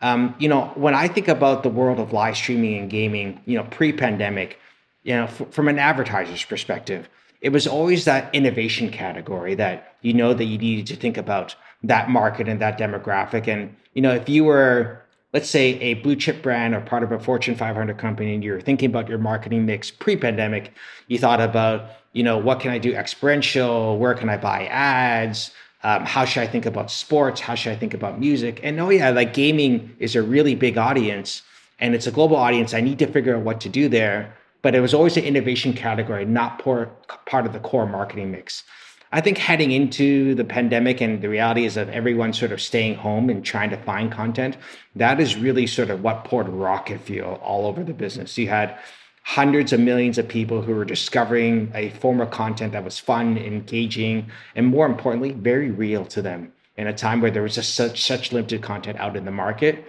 [0.02, 3.58] Um, you know, when I think about the world of live streaming and gaming, you
[3.58, 4.60] know, pre pandemic,
[5.04, 7.10] you know, f- from an advertiser's perspective,
[7.42, 11.56] it was always that innovation category that you know that you needed to think about
[11.84, 13.48] that market and that demographic.
[13.48, 15.02] And, you know, if you were
[15.34, 18.62] let's say a blue chip brand or part of a Fortune 500 company and you're
[18.62, 20.74] thinking about your marketing mix pre-pandemic,
[21.08, 23.98] you thought about, you know, what can I do experiential?
[24.00, 25.52] Where can I buy ads?
[25.84, 27.40] Um, how should I think about sports?
[27.40, 28.60] How should I think about music?
[28.64, 31.44] And oh yeah, like gaming is a really big audience
[31.80, 32.74] and it's a global audience.
[32.74, 34.34] I need to figure out what to do there.
[34.64, 38.64] But it was always an innovation category, not part of the core marketing mix.
[39.12, 42.96] I think heading into the pandemic and the reality is that everyone's sort of staying
[42.96, 44.58] home and trying to find content,
[44.96, 48.38] that is really sort of what poured rocket fuel all over the business.
[48.38, 48.78] You had
[49.24, 53.38] hundreds of millions of people who were discovering a form of content that was fun,
[53.38, 57.76] engaging, and more importantly, very real to them in a time where there was just
[57.76, 59.86] such, such limited content out in the market.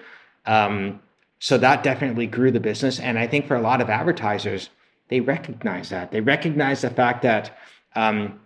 [0.47, 1.01] Um,
[1.39, 2.99] so that definitely grew the business.
[2.99, 4.71] And I think for a lot of advertisers,
[5.09, 6.11] they recognize that.
[6.11, 7.57] They recognize the fact that
[7.95, 8.41] um,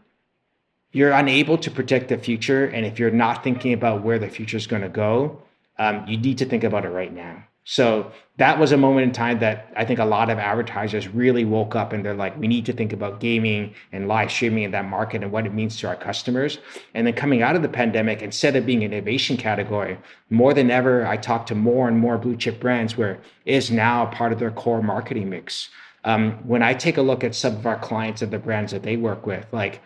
[0.93, 2.66] you're unable to predict the future.
[2.66, 5.43] And if you're not thinking about where the future is going to go,
[5.78, 7.45] um, you need to think about it right now.
[7.64, 11.45] So that was a moment in time that I think a lot of advertisers really
[11.45, 14.72] woke up and they're like, we need to think about gaming and live streaming in
[14.72, 16.59] that market and what it means to our customers.
[16.95, 19.97] And then coming out of the pandemic, instead of being an innovation category,
[20.28, 23.70] more than ever, I talk to more and more blue chip brands where it is
[23.70, 25.68] now a part of their core marketing mix.
[26.05, 28.82] Um, when I take a look at some of our clients and the brands that
[28.82, 29.80] they work with, like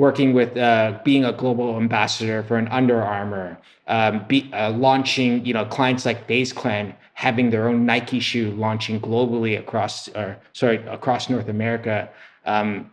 [0.00, 5.44] working with uh, being a global ambassador for an Under Armour, um, be, uh, launching
[5.44, 10.38] you know clients like FaZe Clan having their own Nike shoe launching globally across or
[10.54, 12.08] sorry across North America.
[12.46, 12.90] Um,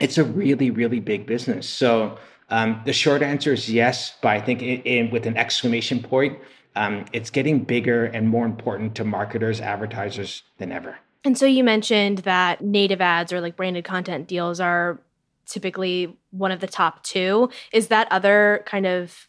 [0.00, 1.68] it's a really really big business.
[1.68, 6.02] So um, the short answer is yes, but I think in, in, with an exclamation
[6.02, 6.38] point,
[6.74, 10.96] um, it's getting bigger and more important to marketers, advertisers than ever.
[11.24, 15.00] And so you mentioned that native ads or like branded content deals are
[15.46, 17.50] typically one of the top two.
[17.72, 19.28] Is that other kind of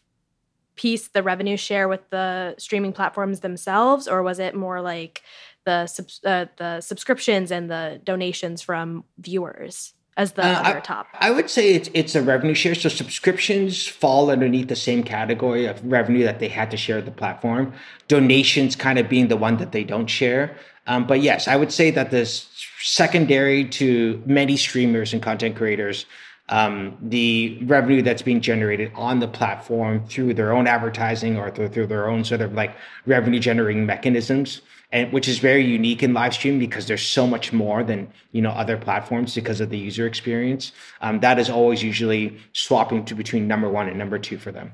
[0.76, 5.22] piece the revenue share with the streaming platforms themselves, or was it more like
[5.64, 5.88] the
[6.24, 9.94] uh, the subscriptions and the donations from viewers?
[10.18, 11.06] as the uh, other I, top?
[11.14, 12.74] I would say it's it's a revenue share.
[12.74, 17.12] So subscriptions fall underneath the same category of revenue that they had to share the
[17.12, 17.72] platform.
[18.08, 20.56] Donations kind of being the one that they don't share.
[20.88, 22.48] Um, but yes, I would say that this
[22.80, 26.06] secondary to many streamers and content creators,
[26.48, 31.68] um, the revenue that's being generated on the platform through their own advertising or through,
[31.68, 32.74] through their own sort of like
[33.04, 37.52] revenue generating mechanisms and which is very unique in live stream because there's so much
[37.52, 40.72] more than you know other platforms because of the user experience.
[41.02, 44.72] Um, that is always usually swapping to between number one and number two for them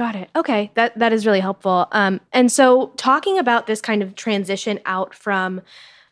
[0.00, 0.30] Got it.
[0.34, 1.86] Okay, that that is really helpful.
[1.92, 5.60] Um, and so, talking about this kind of transition out from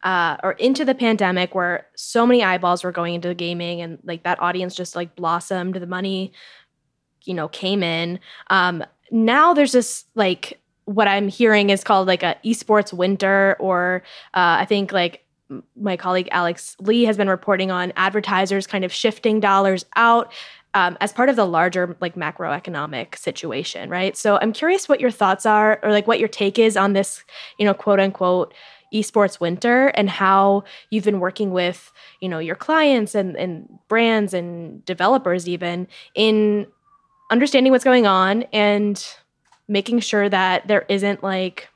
[0.03, 4.25] uh, or into the pandemic, where so many eyeballs were going into gaming, and like
[4.25, 6.35] that audience just like blossomed, the money,
[7.25, 8.21] you know, came in.
[8.51, 14.03] Um, now there's this like what I'm hearing is called like a esports winter, or
[14.35, 15.25] uh, I think like
[15.77, 20.31] my colleague Alex Lee has been reporting on advertisers kind of shifting dollars out
[20.75, 24.17] um, as part of the larger like macroeconomic situation, right?
[24.17, 27.25] So I'm curious what your thoughts are, or like what your take is on this,
[27.59, 28.55] you know, quote unquote
[28.93, 34.33] esports winter and how you've been working with you know your clients and, and brands
[34.33, 36.67] and developers even in
[37.31, 39.07] understanding what's going on and
[39.69, 41.69] making sure that there isn't like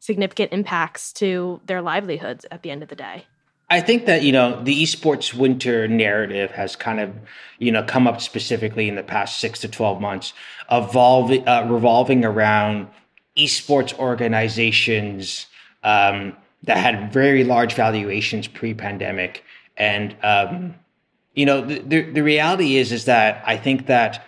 [0.00, 3.26] significant impacts to their livelihoods at the end of the day
[3.68, 7.14] I think that you know the esports winter narrative has kind of
[7.58, 10.32] you know come up specifically in the past six to twelve months,
[10.70, 12.88] evolving uh, revolving around
[13.36, 15.46] esports organizations
[15.82, 19.42] um, that had very large valuations pre-pandemic,
[19.76, 20.76] and um,
[21.34, 24.24] you know the, the the reality is is that I think that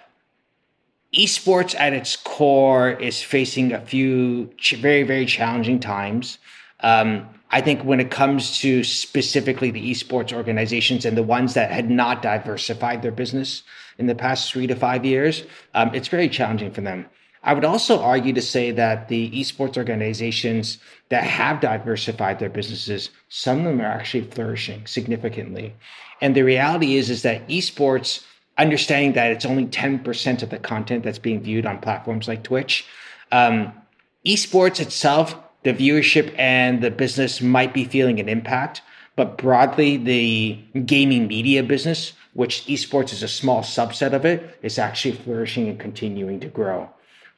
[1.16, 6.39] esports at its core is facing a few ch- very very challenging times.
[6.80, 11.70] Um, I think when it comes to specifically the esports organizations and the ones that
[11.70, 13.62] had not diversified their business
[13.96, 15.44] in the past three to five years,
[15.74, 17.07] um, it's very challenging for them.
[17.42, 20.78] I would also argue to say that the esports organizations
[21.09, 25.74] that have diversified their businesses, some of them are actually flourishing significantly.
[26.20, 28.24] And the reality is, is that esports,
[28.59, 32.84] understanding that it's only 10% of the content that's being viewed on platforms like Twitch,
[33.30, 33.72] um,
[34.26, 38.82] esports itself the viewership and the business might be feeling an impact.
[39.16, 44.78] But broadly, the gaming media business, which esports is a small subset of it, is
[44.78, 46.90] actually flourishing and continuing to grow.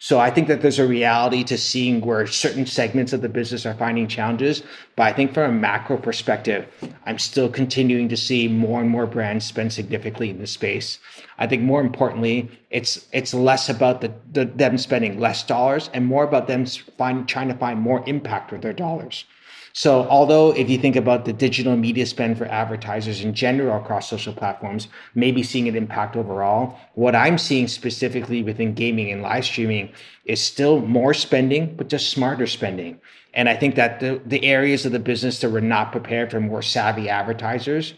[0.02, 3.66] So I think that there's a reality to seeing where certain segments of the business
[3.66, 4.62] are finding challenges.
[4.96, 6.66] But I think from a macro perspective,
[7.04, 10.98] I'm still continuing to see more and more brands spend significantly in this space.
[11.38, 16.06] I think more importantly, it's it's less about the, the them spending less dollars and
[16.06, 16.64] more about them
[16.96, 19.26] find, trying to find more impact with their dollars.
[19.72, 24.10] So, although if you think about the digital media spend for advertisers in general across
[24.10, 29.44] social platforms, maybe seeing an impact overall, what I'm seeing specifically within gaming and live
[29.44, 29.92] streaming
[30.24, 33.00] is still more spending, but just smarter spending.
[33.32, 36.40] And I think that the, the areas of the business that were not prepared for
[36.40, 37.94] more savvy advertisers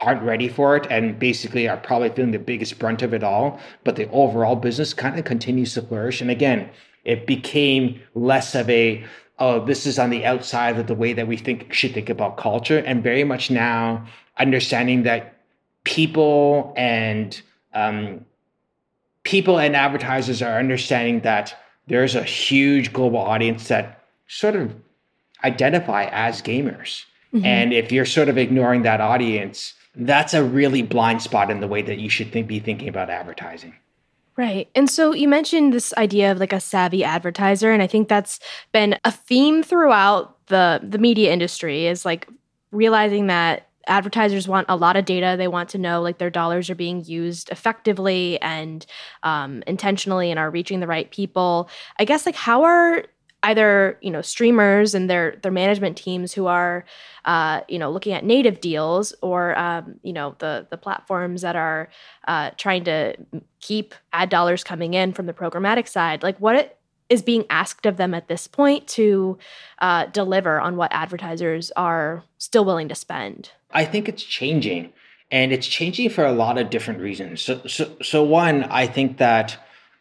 [0.00, 3.60] aren't ready for it and basically are probably feeling the biggest brunt of it all.
[3.84, 6.22] But the overall business kind of continues to flourish.
[6.22, 6.70] And again,
[7.04, 9.04] it became less of a
[9.40, 12.36] oh, this is on the outside of the way that we think should think about
[12.36, 14.06] culture, and very much now
[14.38, 15.34] understanding that
[15.84, 17.40] people and
[17.74, 18.24] um,
[19.22, 24.74] people and advertisers are understanding that there's a huge global audience that sort of
[25.42, 27.04] identify as gamers.
[27.34, 27.44] Mm-hmm.
[27.44, 31.68] And if you're sort of ignoring that audience, that's a really blind spot in the
[31.68, 33.74] way that you should think, be thinking about advertising.
[34.36, 34.68] Right.
[34.74, 38.40] And so you mentioned this idea of like a savvy advertiser and I think that's
[38.72, 42.28] been a theme throughout the the media industry is like
[42.72, 45.34] realizing that advertisers want a lot of data.
[45.36, 48.86] They want to know like their dollars are being used effectively and
[49.24, 51.68] um, intentionally and are reaching the right people.
[51.98, 53.04] I guess like how are
[53.42, 56.84] either you know streamers and their their management teams who are
[57.24, 61.56] uh, you know looking at native deals or um, you know the the platforms that
[61.56, 61.88] are
[62.28, 63.16] uh, trying to
[63.60, 66.78] keep ad dollars coming in from the programmatic side like what
[67.08, 69.36] is being asked of them at this point to
[69.80, 73.50] uh, deliver on what advertisers are still willing to spend?
[73.72, 74.92] I think it's changing
[75.28, 77.42] and it's changing for a lot of different reasons.
[77.42, 79.58] So so, so one i think that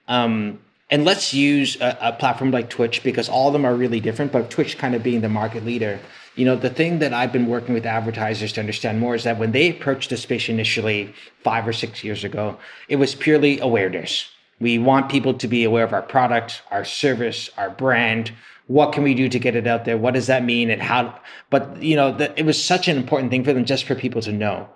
[0.08, 0.60] um,
[0.90, 4.32] and let's use a, a, platform like Twitch because all of them are really different,
[4.32, 6.00] but Twitch kind of being the market leader.
[6.36, 9.38] You know, the thing that I've been working with advertisers to understand more is that
[9.38, 11.14] when they approached the space initially
[11.44, 14.30] five or six years ago, it was purely awareness.
[14.60, 18.32] We want people to be aware of our product, our service, our brand.
[18.68, 19.98] What can we do to get it out there?
[19.98, 20.70] What does that mean?
[20.70, 21.20] And how?
[21.50, 24.22] But you know, the, it was such an important thing for them just for people
[24.24, 24.70] to know.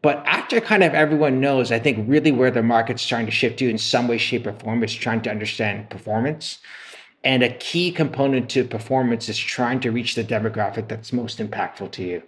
[0.00, 3.58] But after kind of everyone knows, I think really where the market's trying to shift
[3.58, 6.58] to in some way, shape, or form is trying to understand performance.
[7.24, 11.90] And a key component to performance is trying to reach the demographic that's most impactful
[11.92, 12.22] to you.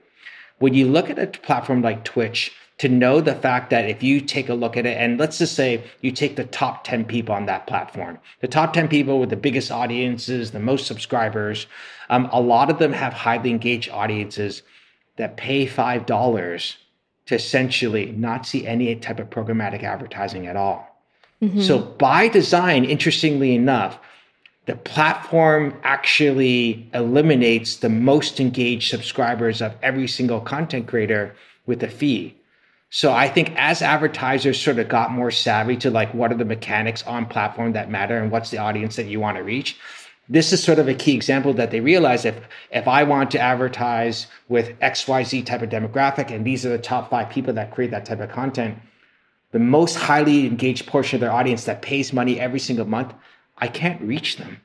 [0.58, 4.22] When you look at a platform like Twitch, to know the fact that if you
[4.22, 7.34] take a look at it, and let's just say you take the top 10 people
[7.34, 11.66] on that platform, the top 10 people with the biggest audiences, the most subscribers,
[12.08, 14.62] um, a lot of them have highly engaged audiences
[15.16, 16.76] that pay $5
[17.30, 21.00] to essentially not see any type of programmatic advertising at all.
[21.40, 21.60] Mm-hmm.
[21.60, 24.00] So, by design, interestingly enough,
[24.66, 31.88] the platform actually eliminates the most engaged subscribers of every single content creator with a
[31.88, 32.34] fee.
[32.90, 36.44] So I think as advertisers sort of got more savvy to like what are the
[36.44, 39.78] mechanics on platform that matter and what's the audience that you want to reach,
[40.30, 42.36] this is sort of a key example that they realize if
[42.70, 47.10] if I want to advertise with XYZ type of demographic and these are the top
[47.10, 48.78] five people that create that type of content,
[49.50, 53.12] the most highly engaged portion of their audience that pays money every single month,
[53.58, 54.60] I can't reach them.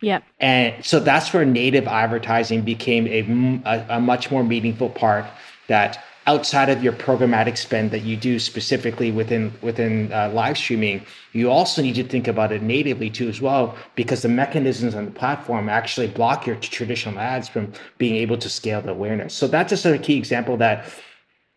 [0.00, 0.20] Yeah.
[0.40, 5.24] And so that's where native advertising became a, a, a much more meaningful part
[5.68, 11.04] that outside of your programmatic spend that you do specifically within within uh, live streaming
[11.32, 15.04] you also need to think about it natively too as well because the mechanisms on
[15.04, 19.46] the platform actually block your traditional ads from being able to scale the awareness so
[19.46, 20.88] that's just a key example that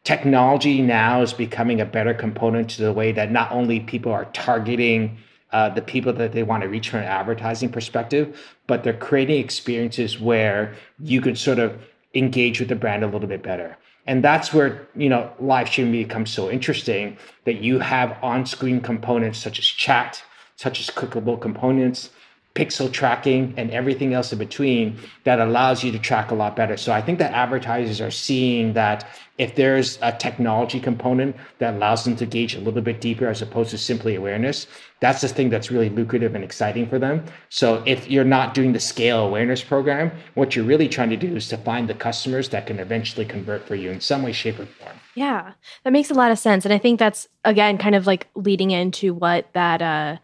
[0.03, 4.25] technology now is becoming a better component to the way that not only people are
[4.31, 5.17] targeting
[5.51, 9.43] uh, the people that they want to reach from an advertising perspective, but they're creating
[9.43, 11.77] experiences where you can sort of
[12.13, 13.77] engage with the brand a little bit better.
[14.07, 19.37] And that's where, you know, live streaming becomes so interesting that you have on-screen components
[19.37, 20.23] such as chat,
[20.55, 22.09] such as clickable components,
[22.57, 26.75] pixel tracking, and everything else in between that allows you to track a lot better.
[26.75, 32.03] So I think that advertisers are seeing that if there's a technology component that allows
[32.03, 34.65] them to gauge a little bit deeper as opposed to simply awareness,
[34.99, 37.23] that's the thing that's really lucrative and exciting for them.
[37.49, 41.35] So if you're not doing the scale awareness program, what you're really trying to do
[41.35, 44.59] is to find the customers that can eventually convert for you in some way, shape,
[44.59, 44.97] or form.
[45.13, 45.53] Yeah,
[45.83, 46.65] that makes a lot of sense.
[46.65, 50.17] And I think that's, again, kind of like leading into what that uh,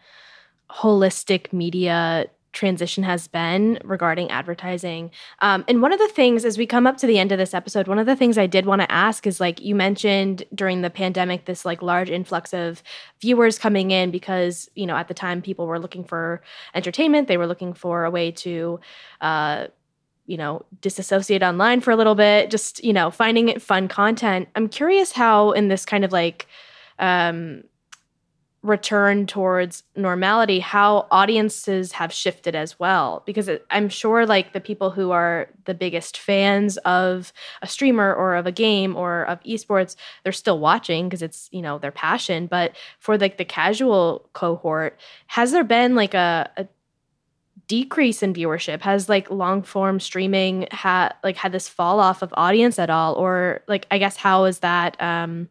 [0.78, 5.12] holistic media transition has been regarding advertising.
[5.40, 7.54] Um, and one of the things, as we come up to the end of this
[7.54, 10.82] episode, one of the things I did want to ask is like you mentioned during
[10.82, 12.84] the pandemic, this like large influx of
[13.20, 16.42] viewers coming in because, you know, at the time people were looking for
[16.76, 18.80] entertainment, they were looking for a way to,
[19.22, 19.68] uh,
[20.28, 24.48] you know, disassociate online for a little bit, just, you know, finding it fun content.
[24.56, 26.48] I'm curious how in this kind of like,
[27.00, 27.64] um,
[28.64, 33.22] return towards normality how audiences have shifted as well.
[33.26, 38.36] Because i'm sure like the people who are the biggest fans of a streamer or
[38.36, 42.48] of a game or of esports they're still watching because it's you know their passion.
[42.48, 44.98] But for like the casual cohort
[45.28, 46.68] has there been like a, a
[47.68, 48.82] decrease in viewership?
[48.82, 53.14] Has like long form streaming had like had this fall off of audience at all?
[53.16, 55.50] Or like i guess how is that um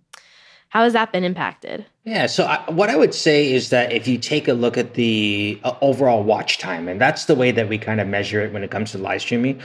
[0.72, 1.84] how has that been impacted?
[2.04, 4.94] Yeah, so I, what I would say is that if you take a look at
[4.94, 8.54] the uh, overall watch time, and that's the way that we kind of measure it
[8.54, 9.60] when it comes to live streaming,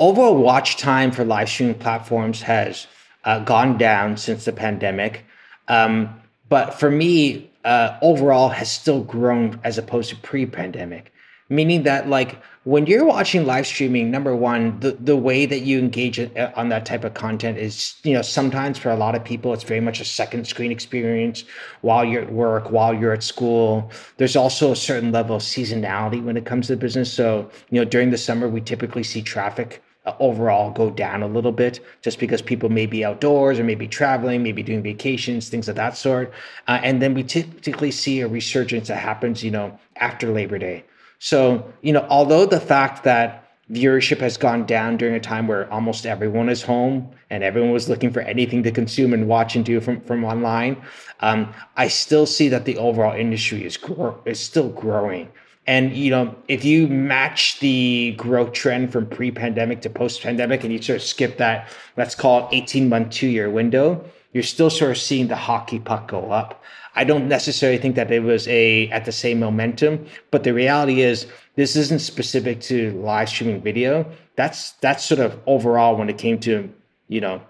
[0.00, 2.86] overall watch time for live streaming platforms has
[3.24, 5.24] uh, gone down since the pandemic.
[5.68, 11.10] Um, but for me, uh, overall has still grown as opposed to pre-pandemic.
[11.50, 15.78] Meaning that like when you're watching live streaming number one the, the way that you
[15.78, 19.22] engage uh, on that type of content is you know sometimes for a lot of
[19.24, 21.44] people it's very much a second screen experience
[21.82, 26.22] while you're at work while you're at school there's also a certain level of seasonality
[26.22, 29.82] when it comes to business so you know during the summer we typically see traffic
[30.06, 33.86] uh, overall go down a little bit just because people may be outdoors or maybe
[33.86, 36.32] traveling, maybe doing vacations, things of that sort.
[36.68, 40.84] Uh, and then we typically see a resurgence that happens, you know, after Labor Day.
[41.20, 45.72] So, you know, although the fact that viewership has gone down during a time where
[45.72, 49.64] almost everyone is home and everyone was looking for anything to consume and watch and
[49.64, 50.82] do from, from online,
[51.20, 53.78] um, I still see that the overall industry is,
[54.24, 55.28] is still growing.
[55.66, 60.80] And you know, if you match the growth trend from pre-pandemic to post-pandemic, and you
[60.80, 61.68] sort of skip that,
[61.98, 64.02] let's call it 18-month, two-year window,
[64.32, 66.62] you're still sort of seeing the hockey puck go up.
[66.94, 71.02] I don't necessarily think that it was a at the same momentum, but the reality
[71.02, 74.10] is this isn't specific to live streaming video.
[74.36, 76.72] That's that's sort of overall when it came to
[77.08, 77.42] you know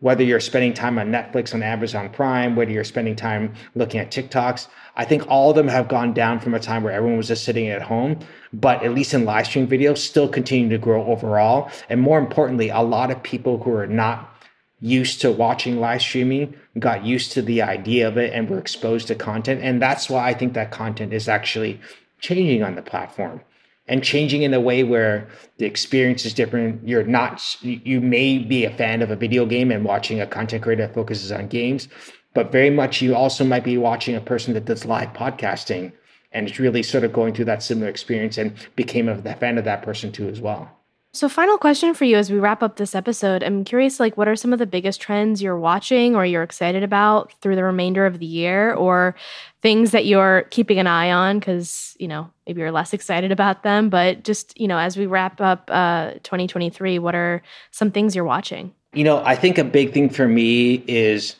[0.00, 4.10] whether you're spending time on Netflix, on Amazon Prime, whether you're spending time looking at
[4.10, 7.28] TikToks, I think all of them have gone down from a time where everyone was
[7.28, 8.18] just sitting at home,
[8.52, 11.70] but at least in live stream video, still continue to grow overall.
[11.88, 14.32] And more importantly, a lot of people who are not
[14.80, 19.08] used to watching live streaming got used to the idea of it and were exposed
[19.08, 19.62] to content.
[19.62, 21.80] And that's why I think that content is actually
[22.20, 23.40] changing on the platform
[23.88, 26.86] and changing in a way where the experience is different.
[26.86, 30.62] You're not, you may be a fan of a video game and watching a content
[30.62, 31.88] creator that focuses on games,
[32.34, 35.92] but very much you also might be watching a person that does live podcasting
[36.32, 39.64] and it's really sort of going through that similar experience and became a fan of
[39.64, 40.75] that person too as well.
[41.16, 43.42] So, final question for you as we wrap up this episode.
[43.42, 46.82] I'm curious, like, what are some of the biggest trends you're watching or you're excited
[46.82, 49.14] about through the remainder of the year, or
[49.62, 53.62] things that you're keeping an eye on because you know maybe you're less excited about
[53.62, 58.14] them, but just you know, as we wrap up uh, 2023, what are some things
[58.14, 58.74] you're watching?
[58.92, 61.36] You know, I think a big thing for me is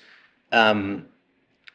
[0.52, 1.04] um,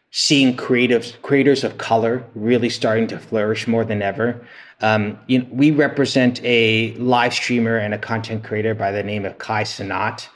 [0.09, 4.43] seeing creative creators of color really starting to flourish more than ever.
[4.81, 9.25] Um, you know, we represent a live streamer and a content creator by the name
[9.25, 10.27] of Kai Cenat.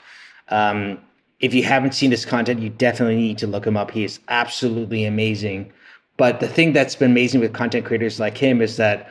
[0.48, 0.98] Um,
[1.40, 3.90] if you haven't seen his content, you definitely need to look him up.
[3.90, 5.72] He is absolutely amazing.
[6.16, 9.10] But the thing that's been amazing with content creators like him is that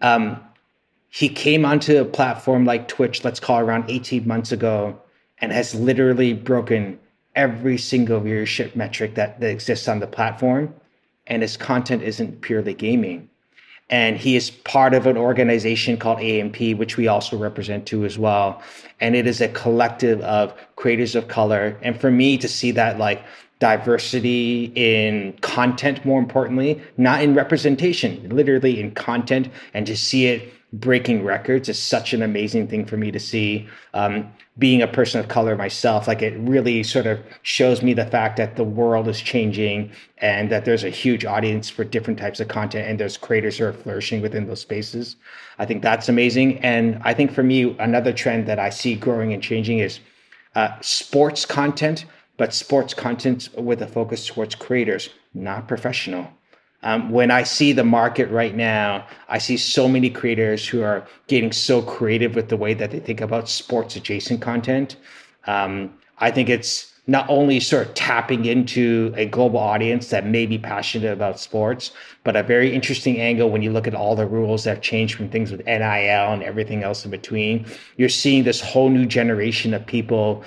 [0.00, 0.40] um,
[1.08, 4.98] he came onto a platform like Twitch, let's call around 18 months ago,
[5.38, 6.98] and has literally broken
[7.34, 10.74] every single viewership metric that, that exists on the platform.
[11.26, 13.28] And his content isn't purely gaming
[13.88, 18.18] and he is part of an organization called AMP, which we also represent too as
[18.18, 18.60] well.
[19.00, 21.78] And it is a collective of creators of color.
[21.82, 23.24] And for me to see that like
[23.58, 30.52] diversity in content, more importantly, not in representation, literally in content, and to see it
[30.72, 33.68] breaking records is such an amazing thing for me to see.
[33.94, 38.06] Um, being a person of color myself, like it really sort of shows me the
[38.06, 42.40] fact that the world is changing and that there's a huge audience for different types
[42.40, 45.16] of content and there's creators who are flourishing within those spaces.
[45.58, 46.58] I think that's amazing.
[46.60, 50.00] And I think for me, another trend that I see growing and changing is
[50.54, 52.06] uh, sports content,
[52.38, 56.28] but sports content with a focus towards creators, not professional.
[56.82, 61.06] Um, when I see the market right now, I see so many creators who are
[61.26, 64.96] getting so creative with the way that they think about sports adjacent content.
[65.46, 70.44] Um, I think it's not only sort of tapping into a global audience that may
[70.44, 71.92] be passionate about sports,
[72.24, 75.14] but a very interesting angle when you look at all the rules that have changed
[75.14, 75.78] from things with NIL
[76.32, 77.64] and everything else in between.
[77.96, 80.42] You're seeing this whole new generation of people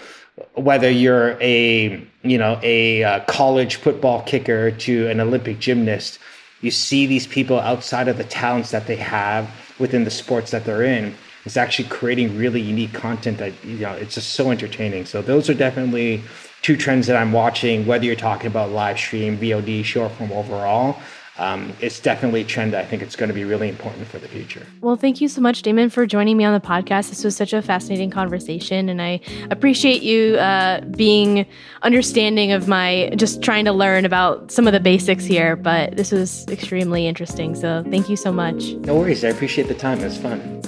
[0.55, 6.19] whether you're a you know a, a, college football kicker to an Olympic gymnast,
[6.61, 10.65] you see these people outside of the talents that they have within the sports that
[10.65, 11.15] they're in.
[11.45, 15.05] It's actually creating really unique content that you know it's just so entertaining.
[15.05, 16.21] So those are definitely
[16.61, 17.85] two trends that I'm watching.
[17.85, 20.97] Whether you're talking about live stream, VOD, short form overall,
[21.39, 24.19] um, it's definitely a trend that I think it's going to be really important for
[24.19, 24.67] the future.
[24.81, 27.09] Well, thank you so much, Damon, for joining me on the podcast.
[27.09, 31.45] This was such a fascinating conversation, and I appreciate you uh, being
[31.81, 35.55] understanding of my just trying to learn about some of the basics here.
[35.55, 37.55] But this was extremely interesting.
[37.55, 38.73] So thank you so much.
[38.73, 39.23] No worries.
[39.23, 39.99] I appreciate the time.
[40.01, 40.61] It was fun.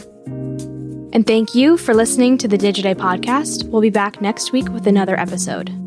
[1.14, 3.66] And thank you for listening to the Digiday podcast.
[3.66, 5.81] We'll be back next week with another episode.